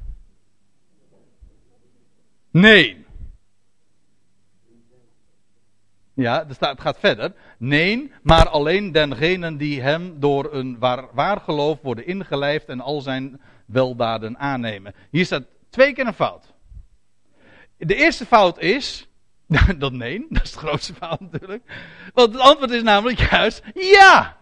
[2.51, 3.05] Nee.
[6.13, 7.33] Ja, het gaat verder.
[7.57, 13.01] Nee, maar alleen dengenen die hem door een waar, waar geloof worden ingelijfd en al
[13.01, 14.95] zijn weldaden aannemen.
[15.11, 16.53] Hier staat twee keer een fout.
[17.77, 19.07] De eerste fout is,
[19.77, 21.63] dat nee, dat is de grootste fout natuurlijk.
[22.13, 24.37] Want het antwoord is namelijk juist ja.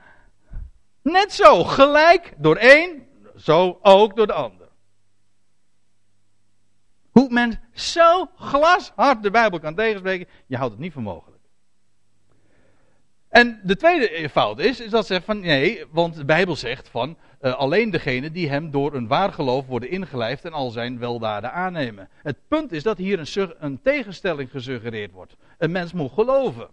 [1.02, 4.68] Net zo, gelijk door één, zo ook door de ander.
[7.12, 11.33] Hoe men zo glashard de Bijbel kan tegenspreken, je houdt het niet voor mogelijk.
[13.34, 17.18] En de tweede fout is, is dat ze van nee, want de Bijbel zegt van
[17.42, 21.54] uh, alleen degene die hem door een waar geloof worden ingelijfd en al zijn weldaden
[21.54, 22.10] aannemen.
[22.24, 25.36] Het punt is dat hier een, een tegenstelling gesuggereerd wordt.
[25.58, 26.68] Een mens moet geloven.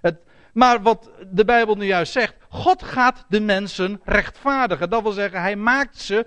[0.00, 0.16] Het,
[0.52, 4.90] maar wat de Bijbel nu juist zegt, God gaat de mensen rechtvaardigen.
[4.90, 6.26] Dat wil zeggen, hij maakt ze,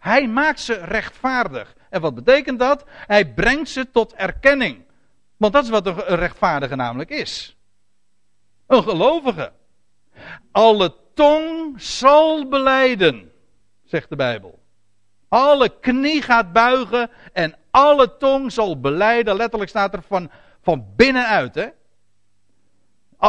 [0.00, 1.74] hij maakt ze rechtvaardig.
[1.90, 2.84] En wat betekent dat?
[2.88, 4.84] Hij brengt ze tot erkenning.
[5.36, 7.56] Want dat is wat een rechtvaardige namelijk is.
[8.72, 9.52] Een gelovige.
[10.52, 13.32] Alle tong zal beleiden
[13.84, 14.58] zegt de Bijbel.
[15.28, 19.36] Alle knie gaat buigen en alle tong zal beleiden.
[19.36, 20.30] Letterlijk staat er van,
[20.62, 21.54] van binnenuit.
[21.54, 21.68] Hè?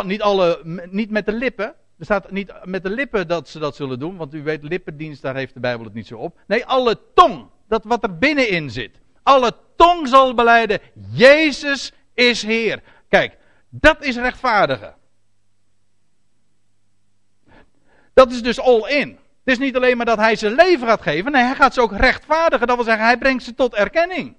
[0.03, 1.75] Niet, alle, niet met de lippen.
[1.97, 4.17] Er staat niet met de lippen dat ze dat zullen doen.
[4.17, 6.39] Want u weet, lippendienst, daar heeft de Bijbel het niet zo op.
[6.47, 7.49] Nee, alle tong.
[7.67, 9.01] Dat wat er binnenin zit.
[9.23, 10.79] Alle tong zal beleiden.
[11.11, 12.81] Jezus is Heer.
[13.09, 13.37] Kijk,
[13.69, 15.01] dat is rechtvaardigen.
[18.13, 19.09] Dat is dus all in.
[19.43, 21.31] Het is niet alleen maar dat hij zijn leven gaat geven.
[21.31, 22.67] Nee, hij gaat ze ook rechtvaardigen.
[22.67, 24.35] Dat wil zeggen, hij brengt ze tot erkenning.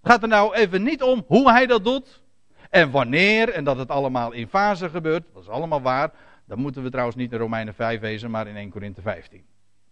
[0.00, 2.22] Het gaat er nou even niet om hoe hij dat doet.
[2.70, 3.48] En wanneer.
[3.48, 5.24] En dat het allemaal in fase gebeurt.
[5.32, 6.12] Dat is allemaal waar.
[6.44, 9.44] Dan moeten we trouwens niet in Romeinen 5 wezen, maar in 1 Korinthe 15.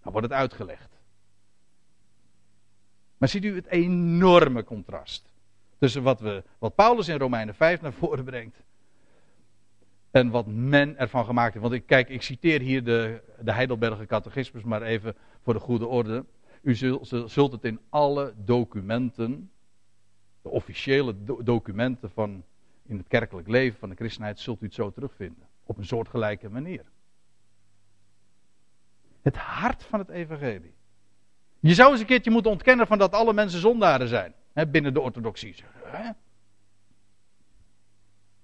[0.02, 0.90] Dan wordt het uitgelegd.
[3.16, 5.32] Maar ziet u het enorme contrast.
[5.78, 8.56] Tussen wat, we, wat Paulus in Romeinen 5 naar voren brengt
[10.12, 11.64] en wat men ervan gemaakt heeft.
[11.64, 15.86] Want ik, kijk, ik citeer hier de, de Heidelberger catechismus, maar even voor de goede
[15.86, 16.24] orde.
[16.62, 19.50] U zult, het in alle documenten,
[20.42, 22.44] de officiële documenten van
[22.86, 25.48] in het kerkelijk leven van de christenheid, zult u het zo terugvinden.
[25.64, 26.84] Op een soortgelijke manier.
[29.22, 30.74] Het hart van het evangelie.
[31.60, 34.34] Je zou eens een keertje moeten ontkennen van dat alle mensen zondaren zijn.
[34.52, 35.54] Hè, binnen de orthodoxie.
[35.84, 36.10] Hè?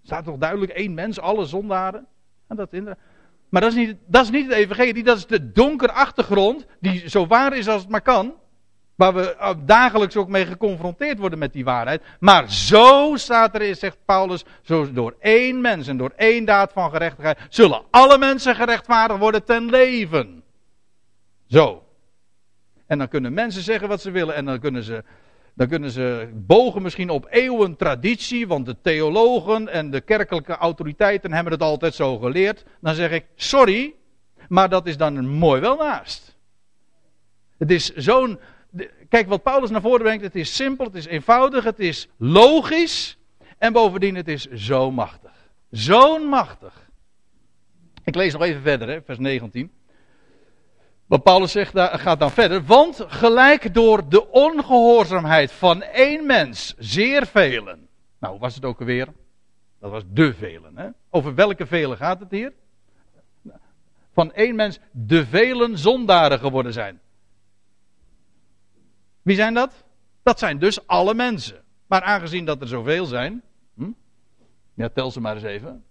[0.09, 2.07] Staat toch duidelijk één mens, alle zondaren?
[2.47, 2.71] En dat
[3.49, 7.09] maar dat is, niet, dat is niet het evangelie, dat is de donkere achtergrond, die
[7.09, 8.35] zo waar is als het maar kan.
[8.95, 12.03] Waar we eh, dagelijks ook mee geconfronteerd worden met die waarheid.
[12.21, 16.91] Maar zo staat er, zegt Paulus, zo door één mens en door één daad van
[16.91, 20.43] gerechtigheid, zullen alle mensen gerechtvaardigd worden ten leven.
[21.47, 21.83] Zo.
[22.87, 25.05] En dan kunnen mensen zeggen wat ze willen en dan kunnen ze
[25.59, 31.33] dan kunnen ze bogen misschien op eeuwen traditie, want de theologen en de kerkelijke autoriteiten
[31.33, 32.65] hebben het altijd zo geleerd.
[32.81, 33.95] Dan zeg ik, sorry,
[34.49, 36.37] maar dat is dan mooi wel naast.
[37.57, 38.39] Het is zo'n.
[39.09, 40.23] Kijk wat Paulus naar voren brengt.
[40.23, 43.19] Het is simpel, het is eenvoudig, het is logisch.
[43.59, 45.51] En bovendien, het is zo machtig.
[45.71, 46.91] Zo'n machtig.
[48.05, 49.71] Ik lees nog even verder, hè, vers 19.
[51.09, 52.65] Wat Paulus zegt, gaat dan verder.
[52.65, 57.89] Want gelijk door de ongehoorzaamheid van één mens, zeer velen.
[58.19, 59.09] Nou, was het ook alweer?
[59.81, 60.77] Dat was de velen.
[60.77, 60.89] Hè?
[61.11, 62.53] Over welke velen gaat het hier?
[64.13, 67.01] Van één mens de velen zondaren geworden zijn.
[69.23, 69.85] Wie zijn dat?
[70.23, 71.65] Dat zijn dus alle mensen.
[71.87, 73.43] Maar aangezien dat er zoveel zijn.
[73.75, 73.91] Hm?
[74.75, 75.85] Ja, tel ze maar eens even.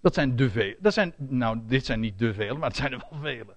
[0.00, 0.76] Dat zijn de velen.
[0.78, 3.56] Dat zijn, nou, dit zijn niet de velen, maar het zijn er wel velen.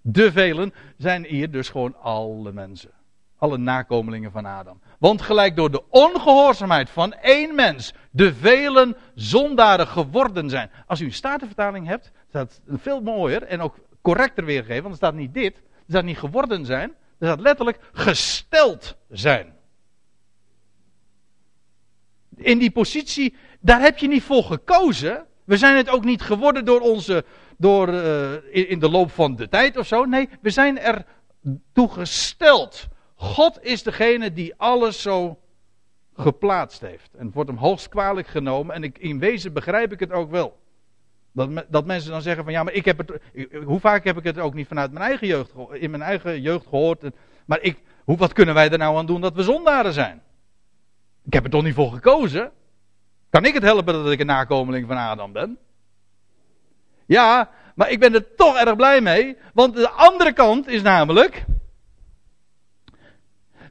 [0.00, 2.90] De velen zijn hier dus gewoon alle mensen.
[3.36, 4.80] Alle nakomelingen van Adam.
[4.98, 10.70] Want gelijk door de ongehoorzaamheid van één mens de velen zondaren geworden zijn.
[10.86, 14.82] Als u een statenvertaling hebt, staat veel mooier en ook correcter weergegeven.
[14.82, 19.54] Want er staat niet dit, er staat niet geworden zijn, Er staat letterlijk gesteld zijn.
[22.36, 25.26] In die positie, daar heb je niet voor gekozen.
[25.52, 27.24] We zijn het ook niet geworden door onze,
[27.56, 30.04] door, uh, in, de loop van de tijd of zo.
[30.04, 31.04] Nee, we zijn er
[31.72, 32.88] toe gesteld.
[33.14, 35.38] God is degene die alles zo
[36.16, 37.14] geplaatst heeft.
[37.14, 38.74] En het wordt hem hoogst kwalijk genomen.
[38.74, 40.58] En in wezen begrijp ik het ook wel.
[41.32, 43.20] Dat, dat mensen dan zeggen van ja, maar ik heb het.
[43.64, 46.66] Hoe vaak heb ik het ook niet vanuit mijn eigen jeugd, in mijn eigen jeugd
[46.66, 47.10] gehoord.
[47.44, 50.22] Maar ik, hoe, wat kunnen wij er nou aan doen dat we zondaren zijn?
[51.24, 52.52] Ik heb er toch niet voor gekozen?
[53.32, 55.58] Kan ik het helpen dat ik een nakomeling van Adam ben?
[57.06, 59.36] Ja, maar ik ben er toch erg blij mee.
[59.54, 61.44] Want de andere kant is namelijk.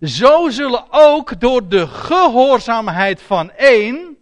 [0.01, 4.17] Zo zullen ook door de gehoorzaamheid van één,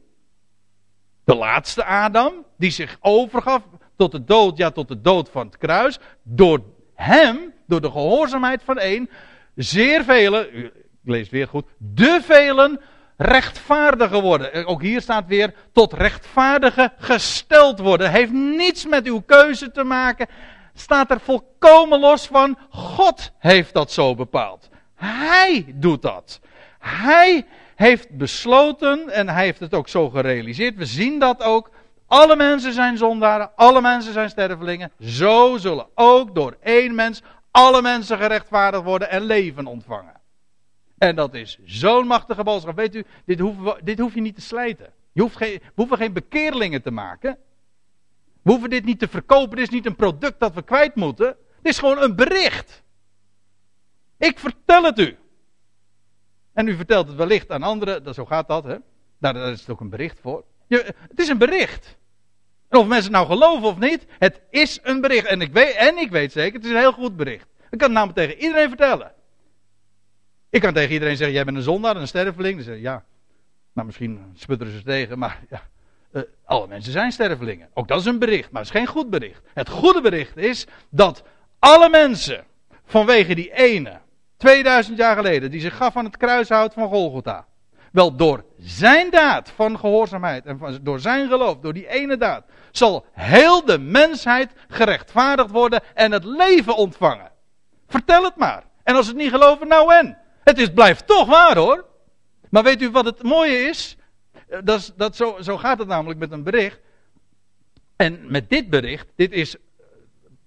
[1.24, 3.64] de laatste Adam, die zich overgaf
[3.96, 6.62] tot de dood, ja tot de dood van het kruis, door
[6.96, 9.10] hem, door de gehoorzaamheid van één,
[9.56, 10.72] zeer velen, ik
[11.04, 12.80] lees weer goed, de velen
[13.22, 14.65] rechtvaardiger worden.
[14.65, 18.11] Ook hier staat weer tot rechtvaardige gesteld worden.
[18.11, 20.28] Heeft niets met uw keuze te maken.
[20.74, 22.57] Staat er volkomen los van.
[22.70, 24.70] God heeft dat zo bepaald.
[24.95, 26.39] Hij doet dat.
[26.80, 27.45] Hij
[27.76, 30.76] heeft besloten en hij heeft het ook zo gerealiseerd.
[30.76, 31.70] We zien dat ook.
[32.07, 34.91] Alle mensen zijn zondaren, alle mensen zijn stervelingen.
[34.99, 40.18] Zo zullen ook door één mens alle mensen gerechtvaardigd worden en leven ontvangen.
[41.00, 42.76] En dat is zo'n machtige boodschap.
[42.76, 44.93] Weet u, dit, hoeven dit hoef je niet te slijten.
[45.12, 47.38] Je hoeft geen, we hoeven geen bekeerlingen te maken.
[48.41, 49.58] We hoeven dit niet te verkopen.
[49.58, 51.38] Dit is niet een product dat we kwijt moeten.
[51.62, 52.84] Dit is gewoon een bericht.
[54.18, 55.18] Ik vertel het u.
[56.54, 58.04] En u vertelt het wellicht aan anderen.
[58.04, 58.78] Dat, zo gaat dat, hè?
[59.20, 60.43] Daar, daar is het ook een bericht voor.
[60.68, 61.97] Je, het is een bericht.
[62.70, 65.26] Of mensen het nou geloven of niet, het is een bericht.
[65.26, 67.47] En ik weet, en ik weet zeker, het is een heel goed bericht.
[67.70, 69.14] Ik kan het namelijk tegen iedereen vertellen.
[70.50, 72.56] Ik kan tegen iedereen zeggen, jij bent een zondaar, een sterveling.
[72.56, 73.04] Dan zeg ik, ja,
[73.74, 75.62] nou misschien sputteren ze tegen, maar ja,
[76.12, 77.70] uh, alle mensen zijn stervelingen.
[77.74, 79.41] Ook dat is een bericht, maar het is geen goed bericht.
[79.54, 81.24] Het goede bericht is dat
[81.60, 82.43] alle mensen
[82.86, 84.00] vanwege die ene,
[84.38, 87.47] 2000 jaar geleden, die zich gaf aan het kruishout van Golgotha.
[87.91, 93.06] Wel door zijn daad van gehoorzaamheid en door zijn geloof, door die ene daad, zal
[93.12, 97.32] heel de mensheid gerechtvaardigd worden en het leven ontvangen.
[97.88, 98.64] Vertel het maar.
[98.84, 100.18] En als ze het niet geloven, nou en?
[100.50, 101.86] Het is, blijft toch waar hoor.
[102.50, 103.97] Maar weet u wat het mooie is?
[104.47, 106.80] Eh, dat, is, dat zo, zo gaat het namelijk met een bericht.
[107.95, 109.56] En met dit bericht, dit is,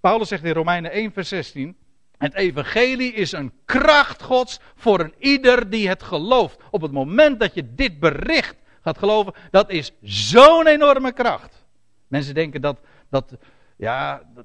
[0.00, 1.76] Paulus zegt in Romeinen 1 vers 16.
[2.18, 6.59] Het evangelie is een kracht gods voor een ieder die het gelooft.
[6.70, 11.64] Op het moment dat je dit bericht gaat geloven, dat is zo'n enorme kracht.
[12.09, 12.80] Mensen denken dat,
[13.11, 13.36] dat
[13.76, 14.44] ja, dat,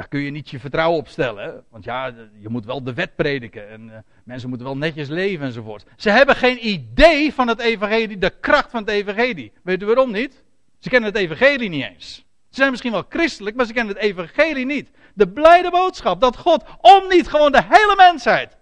[0.00, 1.64] daar kun je niet je vertrouwen op stellen.
[1.70, 3.94] Want ja, je moet wel de wet prediken en uh,
[4.24, 5.84] mensen moeten wel netjes leven enzovoort.
[5.96, 9.52] Ze hebben geen idee van het evangelie, de kracht van het evangelie.
[9.62, 10.42] Weet u waarom niet?
[10.78, 12.14] Ze kennen het evangelie niet eens.
[12.48, 14.90] Ze zijn misschien wel christelijk, maar ze kennen het evangelie niet.
[15.14, 18.56] De blijde boodschap dat God om niet gewoon de hele mensheid,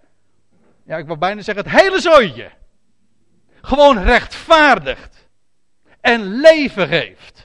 [0.85, 2.51] ja ik wil bijna zeggen het hele zooitje,
[3.61, 5.27] gewoon rechtvaardigt
[6.01, 7.38] en leven geeft.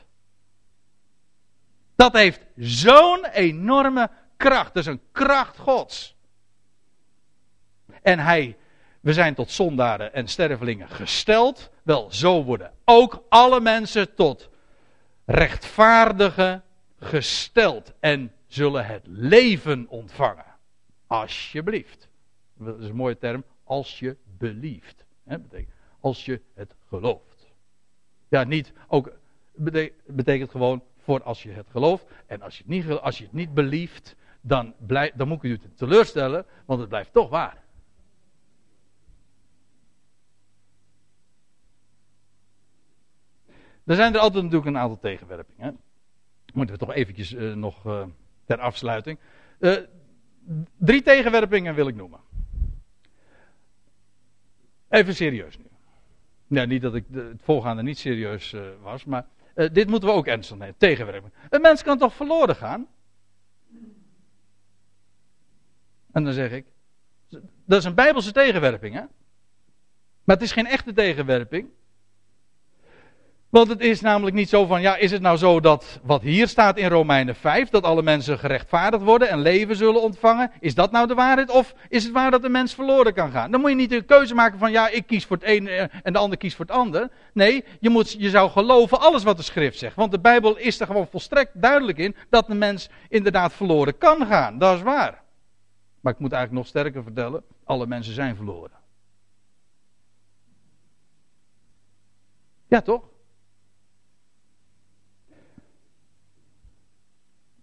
[1.97, 4.75] Dat heeft zo'n enorme kracht.
[4.75, 6.17] Dat is een kracht Gods.
[8.03, 8.57] En hij,
[9.01, 11.71] we zijn tot zondaren en stervelingen gesteld.
[11.83, 14.49] Wel, zo worden ook alle mensen tot
[15.25, 16.63] rechtvaardigen
[16.99, 17.93] gesteld.
[18.01, 20.45] En zullen het leven ontvangen.
[21.07, 22.09] Alsjeblieft.
[22.59, 23.45] Dat is een mooie term.
[23.65, 25.05] Als je belieft.
[26.01, 27.47] als je het gelooft.
[28.29, 29.13] Ja, niet ook.
[30.07, 32.07] Betekent gewoon voor als je het gelooft.
[32.27, 35.51] En als je het niet, als je het niet belieft, dan, blijf, dan moet ik
[35.51, 37.63] u teleurstellen, want het blijft toch waar.
[43.85, 45.79] Er zijn er altijd natuurlijk een aantal tegenwerpingen.
[46.55, 48.07] Moeten we toch eventjes uh, nog uh,
[48.45, 49.19] ter afsluiting.
[49.59, 49.77] Uh,
[50.77, 52.21] drie tegenwerpingen wil ik noemen.
[54.89, 55.65] Even serieus nu.
[56.47, 60.27] Ja, niet dat ik het voorgaande niet serieus was, maar uh, dit moeten we ook
[60.27, 60.77] ernstig nemen.
[60.77, 61.33] Tegenwerking.
[61.51, 62.89] Een mens kan toch verloren gaan?
[66.13, 66.67] En dan zeg ik.
[67.65, 69.03] Dat is een bijbelse tegenwerping, hè?
[70.25, 71.69] Maar het is geen echte tegenwerping.
[73.55, 76.49] Want het is namelijk niet zo van, ja, is het nou zo dat wat hier
[76.49, 80.91] staat in Romeinen 5, dat alle mensen gerechtvaardigd worden en leven zullen ontvangen, is dat
[80.91, 81.51] nou de waarheid?
[81.51, 83.51] Of is het waar dat de mens verloren kan gaan?
[83.51, 85.85] Dan moet je niet de keuze maken van, ja, ik kies voor het een eh,
[86.03, 87.11] en de ander kiest voor het ander.
[87.33, 89.97] Nee, je, moet, je zou geloven alles wat de schrift zegt.
[89.97, 94.27] Want de Bijbel is er gewoon volstrekt duidelijk in dat de mens inderdaad verloren kan
[94.27, 94.59] gaan.
[94.59, 95.23] Dat is waar.
[96.01, 98.79] Maar ik moet eigenlijk nog sterker vertellen: alle mensen zijn verloren.
[102.69, 103.13] Ja, toch?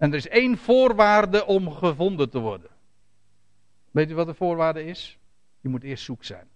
[0.01, 2.69] En er is één voorwaarde om gevonden te worden.
[3.91, 5.17] Weet u wat de voorwaarde is?
[5.59, 6.47] Je moet eerst zoek zijn.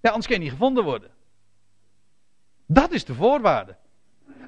[0.00, 1.10] Ja, anders kan je niet gevonden worden.
[2.66, 3.76] Dat is de voorwaarde.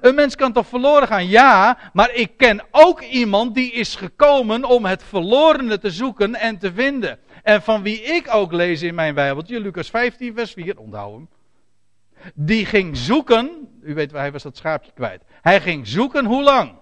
[0.00, 1.26] Een mens kan toch verloren gaan?
[1.26, 6.58] Ja, maar ik ken ook iemand die is gekomen om het verlorene te zoeken en
[6.58, 7.18] te vinden.
[7.42, 11.28] En van wie ik ook lees in mijn Bijbeltje, Lucas 15, vers 4, onthoud hem.
[12.34, 15.22] Die ging zoeken, u weet, hij was dat schaapje kwijt.
[15.40, 16.72] Hij ging zoeken hoe lang?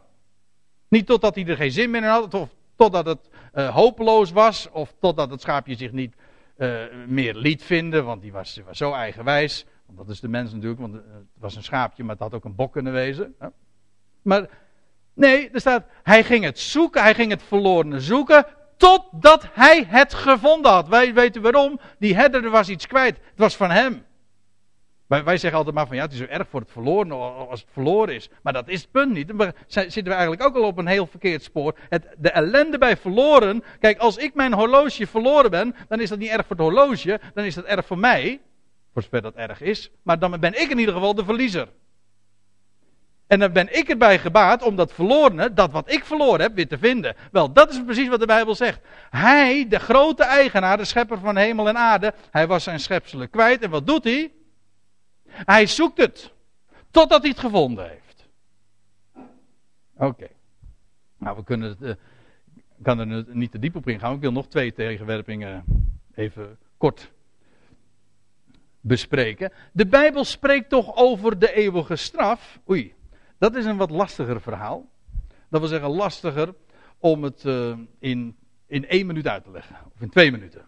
[0.88, 4.68] Niet totdat hij er geen zin meer in had, of totdat het uh, hopeloos was,
[4.70, 6.14] of totdat het schaapje zich niet
[6.58, 9.66] uh, meer liet vinden, want die was, was zo eigenwijs.
[9.86, 12.34] Want dat is de mens natuurlijk, want eh, het was een schaapje, maar het had
[12.34, 13.34] ook een bok kunnen wezen.
[14.22, 14.48] Maar
[15.14, 20.14] nee, er staat, hij ging het zoeken, hij ging het verlorene zoeken, totdat hij het
[20.14, 20.88] gevonden had.
[20.88, 24.04] Wij weten waarom, die herder was iets kwijt, het was van hem.
[25.06, 27.12] Wij, wij zeggen altijd maar van ja, het is zo erg voor het verloren
[27.48, 28.28] als het verloren is.
[28.42, 29.28] Maar dat is het punt niet.
[29.28, 31.78] Dan zitten we eigenlijk ook al op een heel verkeerd spoor.
[31.88, 33.64] Het, de ellende bij verloren.
[33.80, 37.20] Kijk, als ik mijn horloge verloren ben, dan is dat niet erg voor het horloge.
[37.34, 38.40] Dan is dat erg voor mij.
[38.92, 39.90] Voor zover dat erg is.
[40.02, 41.68] Maar dan ben ik in ieder geval de verliezer.
[43.26, 46.68] En dan ben ik erbij gebaat om dat verlorene, dat wat ik verloren heb, weer
[46.68, 47.16] te vinden.
[47.32, 48.80] Wel, dat is precies wat de Bijbel zegt.
[49.10, 53.62] Hij, de grote eigenaar, de schepper van hemel en aarde, hij was zijn schepselen kwijt.
[53.62, 54.32] En wat doet hij?
[55.44, 56.32] Hij zoekt het.
[56.90, 58.28] Totdat hij het gevonden heeft.
[59.96, 60.28] Oké.
[61.18, 61.82] Nou, we kunnen het.
[61.82, 61.94] Uh,
[62.82, 64.14] kan er niet te diep op ingaan.
[64.14, 65.64] Ik wil nog twee tegenwerpingen
[66.14, 67.12] even kort
[68.80, 69.52] bespreken.
[69.72, 72.58] De Bijbel spreekt toch over de eeuwige straf.
[72.70, 72.94] Oei,
[73.38, 74.88] dat is een wat lastiger verhaal.
[75.48, 76.54] Dat wil zeggen lastiger
[76.98, 79.76] om het uh, in, in één minuut uit te leggen.
[79.94, 80.64] Of in twee minuten.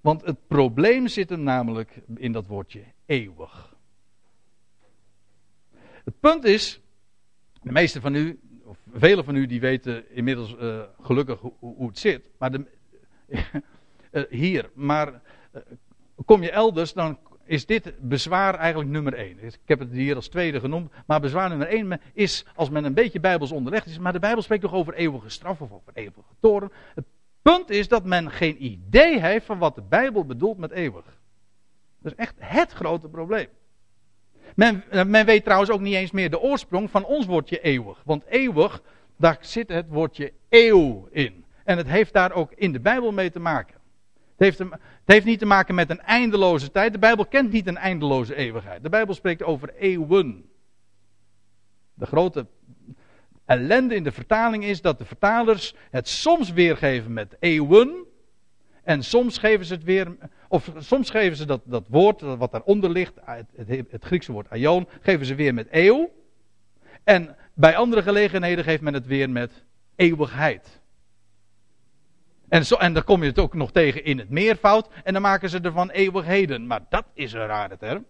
[0.00, 3.76] Want het probleem zit hem namelijk in dat woordje eeuwig.
[6.04, 6.80] Het punt is,
[7.62, 11.98] de meeste van u, of velen van u, die weten inmiddels uh, gelukkig hoe, het
[11.98, 12.30] zit.
[12.38, 12.66] Maar de,
[14.12, 15.08] uh, hier, maar
[15.54, 15.62] uh,
[16.24, 19.42] kom je elders, dan is dit bezwaar eigenlijk nummer één.
[19.42, 22.94] Ik heb het hier als tweede genoemd, maar bezwaar nummer één is als men een
[22.94, 23.98] beetje bijbels onderlegd is.
[23.98, 26.72] Maar de Bijbel spreekt toch over eeuwige straf of over eeuwige toren.
[26.94, 27.04] Het
[27.56, 31.04] punt is dat men geen idee heeft van wat de Bijbel bedoelt met eeuwig.
[31.98, 33.48] Dat is echt het grote probleem.
[34.54, 38.02] Men, eh, men weet trouwens ook niet eens meer de oorsprong van ons woordje eeuwig.
[38.04, 38.82] Want eeuwig,
[39.16, 41.44] daar zit het woordje eeuw in.
[41.64, 43.74] En het heeft daar ook in de Bijbel mee te maken.
[44.36, 46.92] Het heeft, het heeft niet te maken met een eindeloze tijd.
[46.92, 48.82] De Bijbel kent niet een eindeloze eeuwigheid.
[48.82, 50.50] De Bijbel spreekt over eeuwen.
[51.94, 52.46] De grote
[53.50, 58.06] ellende in de vertaling is dat de vertalers het soms weergeven met eeuwen.
[58.82, 60.16] En soms geven ze het weer,
[60.48, 63.46] of soms geven ze dat, dat woord wat daaronder ligt, het,
[63.90, 66.10] het, Griekse woord aion, geven ze weer met eeuw.
[67.04, 69.64] En bij andere gelegenheden geeft men het weer met
[69.96, 70.80] eeuwigheid.
[72.48, 74.88] En, zo, en dan kom je het ook nog tegen in het meervoud.
[75.04, 76.66] En dan maken ze ervan eeuwigheden.
[76.66, 78.04] Maar dat is een rare term.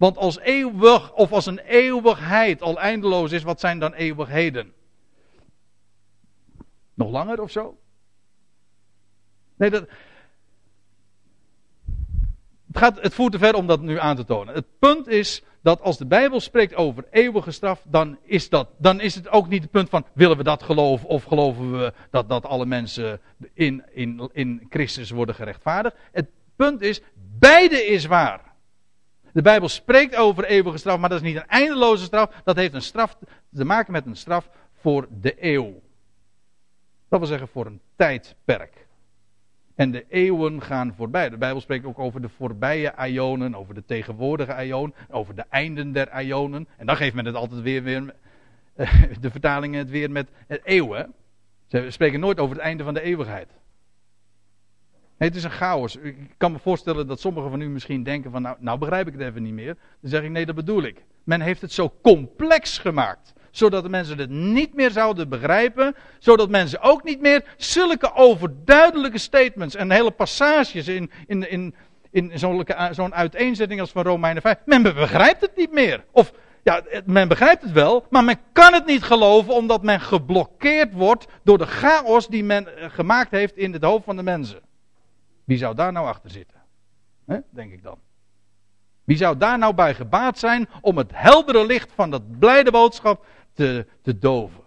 [0.00, 4.72] Want als eeuwig of als een eeuwigheid al eindeloos is, wat zijn dan eeuwigheden?
[6.94, 7.78] Nog langer of zo?
[9.56, 9.88] Nee, dat.
[12.66, 14.54] Het, gaat, het voert te ver om dat nu aan te tonen.
[14.54, 19.00] Het punt is dat als de Bijbel spreekt over eeuwige straf, dan is, dat, dan
[19.00, 22.28] is het ook niet het punt van willen we dat geloven of geloven we dat,
[22.28, 23.20] dat alle mensen
[23.52, 25.96] in, in, in Christus worden gerechtvaardigd.
[26.12, 26.26] Het
[26.56, 27.00] punt is,
[27.38, 28.49] beide is waar.
[29.32, 32.30] De Bijbel spreekt over eeuwige straf, maar dat is niet een eindeloze straf.
[32.44, 33.16] Dat heeft een straf
[33.54, 35.80] te maken met een straf voor de eeuw.
[37.08, 38.86] Dat wil zeggen voor een tijdperk.
[39.74, 41.28] En de eeuwen gaan voorbij.
[41.28, 45.92] De Bijbel spreekt ook over de voorbije ionen, over de tegenwoordige ion, over de einden
[45.92, 46.68] der ionen.
[46.76, 48.14] En dan geeft men het altijd weer, weer
[49.20, 51.14] de vertalingen het weer met het eeuwen.
[51.66, 53.48] Ze spreken nooit over het einde van de eeuwigheid.
[55.20, 55.96] Nee, het is een chaos.
[55.96, 59.12] Ik kan me voorstellen dat sommigen van u misschien denken van nou, nou begrijp ik
[59.12, 59.76] het even niet meer.
[60.00, 61.04] Dan zeg ik nee, dat bedoel ik.
[61.24, 66.48] Men heeft het zo complex gemaakt zodat de mensen het niet meer zouden begrijpen, zodat
[66.48, 71.74] mensen ook niet meer zulke overduidelijke statements en hele passages in, in, in,
[72.10, 72.38] in
[72.92, 76.04] zo'n uiteenzetting als van Romeinen 5, men begrijpt het niet meer.
[76.10, 80.92] Of ja, men begrijpt het wel, maar men kan het niet geloven omdat men geblokkeerd
[80.92, 84.60] wordt door de chaos die men eh, gemaakt heeft in het hoofd van de mensen.
[85.50, 86.60] Wie zou daar nou achter zitten?
[87.50, 87.98] Denk ik dan.
[89.04, 93.26] Wie zou daar nou bij gebaat zijn om het heldere licht van dat blijde boodschap
[93.52, 93.86] te,
[94.18, 94.62] doven.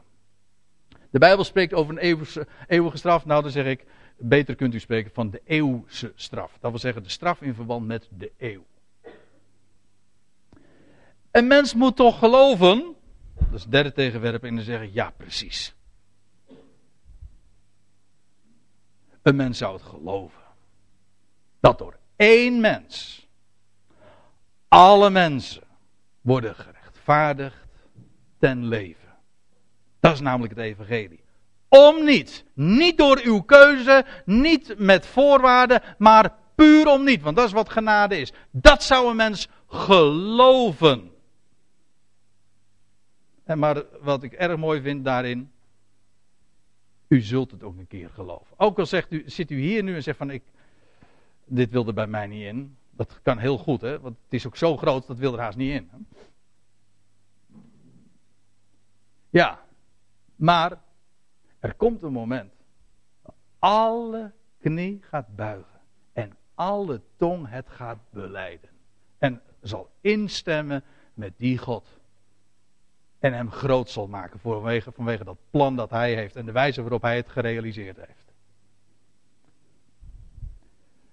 [1.09, 3.25] De Bijbel spreekt over een eeuwige, eeuwige straf.
[3.25, 3.85] Nou, dan zeg ik,
[4.17, 6.57] beter kunt u spreken van de eeuwse straf.
[6.59, 8.65] Dat wil zeggen de straf in verband met de eeuw.
[11.31, 12.95] Een mens moet toch geloven,
[13.33, 15.75] dat is het derde tegenwerp, en dan zeggen ja, precies.
[19.21, 20.41] Een mens zou het geloven.
[21.63, 23.27] Dat door één mens
[24.67, 25.63] alle mensen
[26.21, 27.67] worden gerechtvaardigd
[28.39, 29.09] ten leven.
[29.99, 31.23] Dat is namelijk het evangelie.
[31.67, 32.45] Om niet.
[32.53, 37.21] Niet door uw keuze, niet met voorwaarden, maar puur om niet.
[37.21, 38.33] Want dat is wat genade is.
[38.51, 41.11] Dat zou een mens geloven.
[43.43, 45.51] En maar wat ik erg mooi vind daarin.
[47.07, 48.59] U zult het ook een keer geloven.
[48.59, 50.43] Ook al zegt u, zit u hier nu en zegt van ik,
[51.45, 52.77] dit wilde bij mij niet in.
[52.91, 53.99] Dat kan heel goed, hè?
[53.99, 56.07] want het is ook zo groot, dat wil er haast niet in.
[59.29, 59.59] Ja,
[60.35, 60.81] maar
[61.59, 62.53] er komt een moment.
[63.59, 65.79] Alle knie gaat buigen.
[66.13, 68.69] En alle tong het gaat beleiden.
[69.17, 70.83] En zal instemmen
[71.13, 71.99] met die God.
[73.19, 76.35] En hem groot zal maken vanwege, vanwege dat plan dat hij heeft.
[76.35, 78.33] En de wijze waarop hij het gerealiseerd heeft.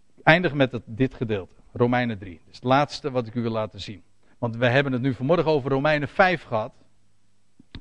[0.07, 1.55] Ik eindig met dit gedeelte.
[1.73, 2.35] Romeinen 3.
[2.39, 4.03] Dat is het laatste wat ik u wil laten zien.
[4.39, 6.73] Want we hebben het nu vanmorgen over Romeinen 5 gehad.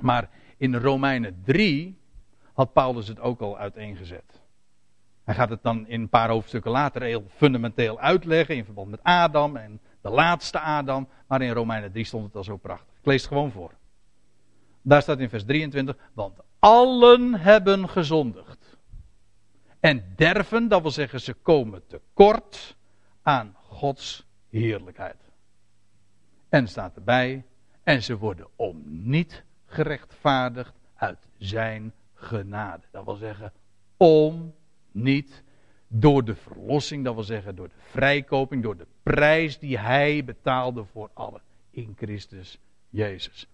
[0.02, 1.98] Maar in Romeinen 3
[2.54, 4.42] had Paulus het ook al uiteengezet.
[5.24, 9.04] Hij gaat het dan in een paar hoofdstukken later heel fundamenteel uitleggen in verband met
[9.04, 11.08] Adam en de laatste Adam.
[11.28, 12.94] Maar in Romeinen 3 stond het al zo prachtig.
[13.00, 13.72] Ik lees het gewoon voor.
[14.82, 18.59] Daar staat in vers 23, want allen hebben gezondigd.
[19.80, 22.76] En derven, dat wil zeggen ze komen tekort
[23.22, 25.16] aan Gods heerlijkheid.
[26.50, 27.46] En staat erbij,
[27.84, 32.84] en ze worden om niet gerechtvaardigd uit zijn genade.
[32.92, 33.54] Dat wil zeggen,
[33.98, 34.54] om
[34.92, 35.44] niet
[35.88, 40.84] door de verlossing, dat wil zeggen door de vrijkoping, door de prijs die hij betaalde
[40.84, 42.60] voor allen in Christus
[42.90, 43.48] Jezus.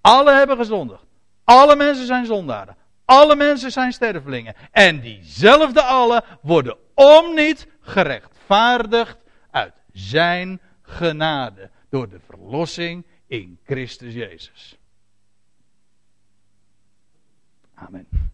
[0.00, 1.04] Alle hebben gezondigd.
[1.44, 2.76] Alle mensen zijn zondaren.
[3.10, 4.54] Alle mensen zijn stervelingen.
[4.70, 9.18] En diezelfde alle worden om niet gerechtvaardigd
[9.50, 11.70] uit zijn genade.
[11.88, 14.78] Door de verlossing in Christus Jezus.
[17.74, 18.29] Amen.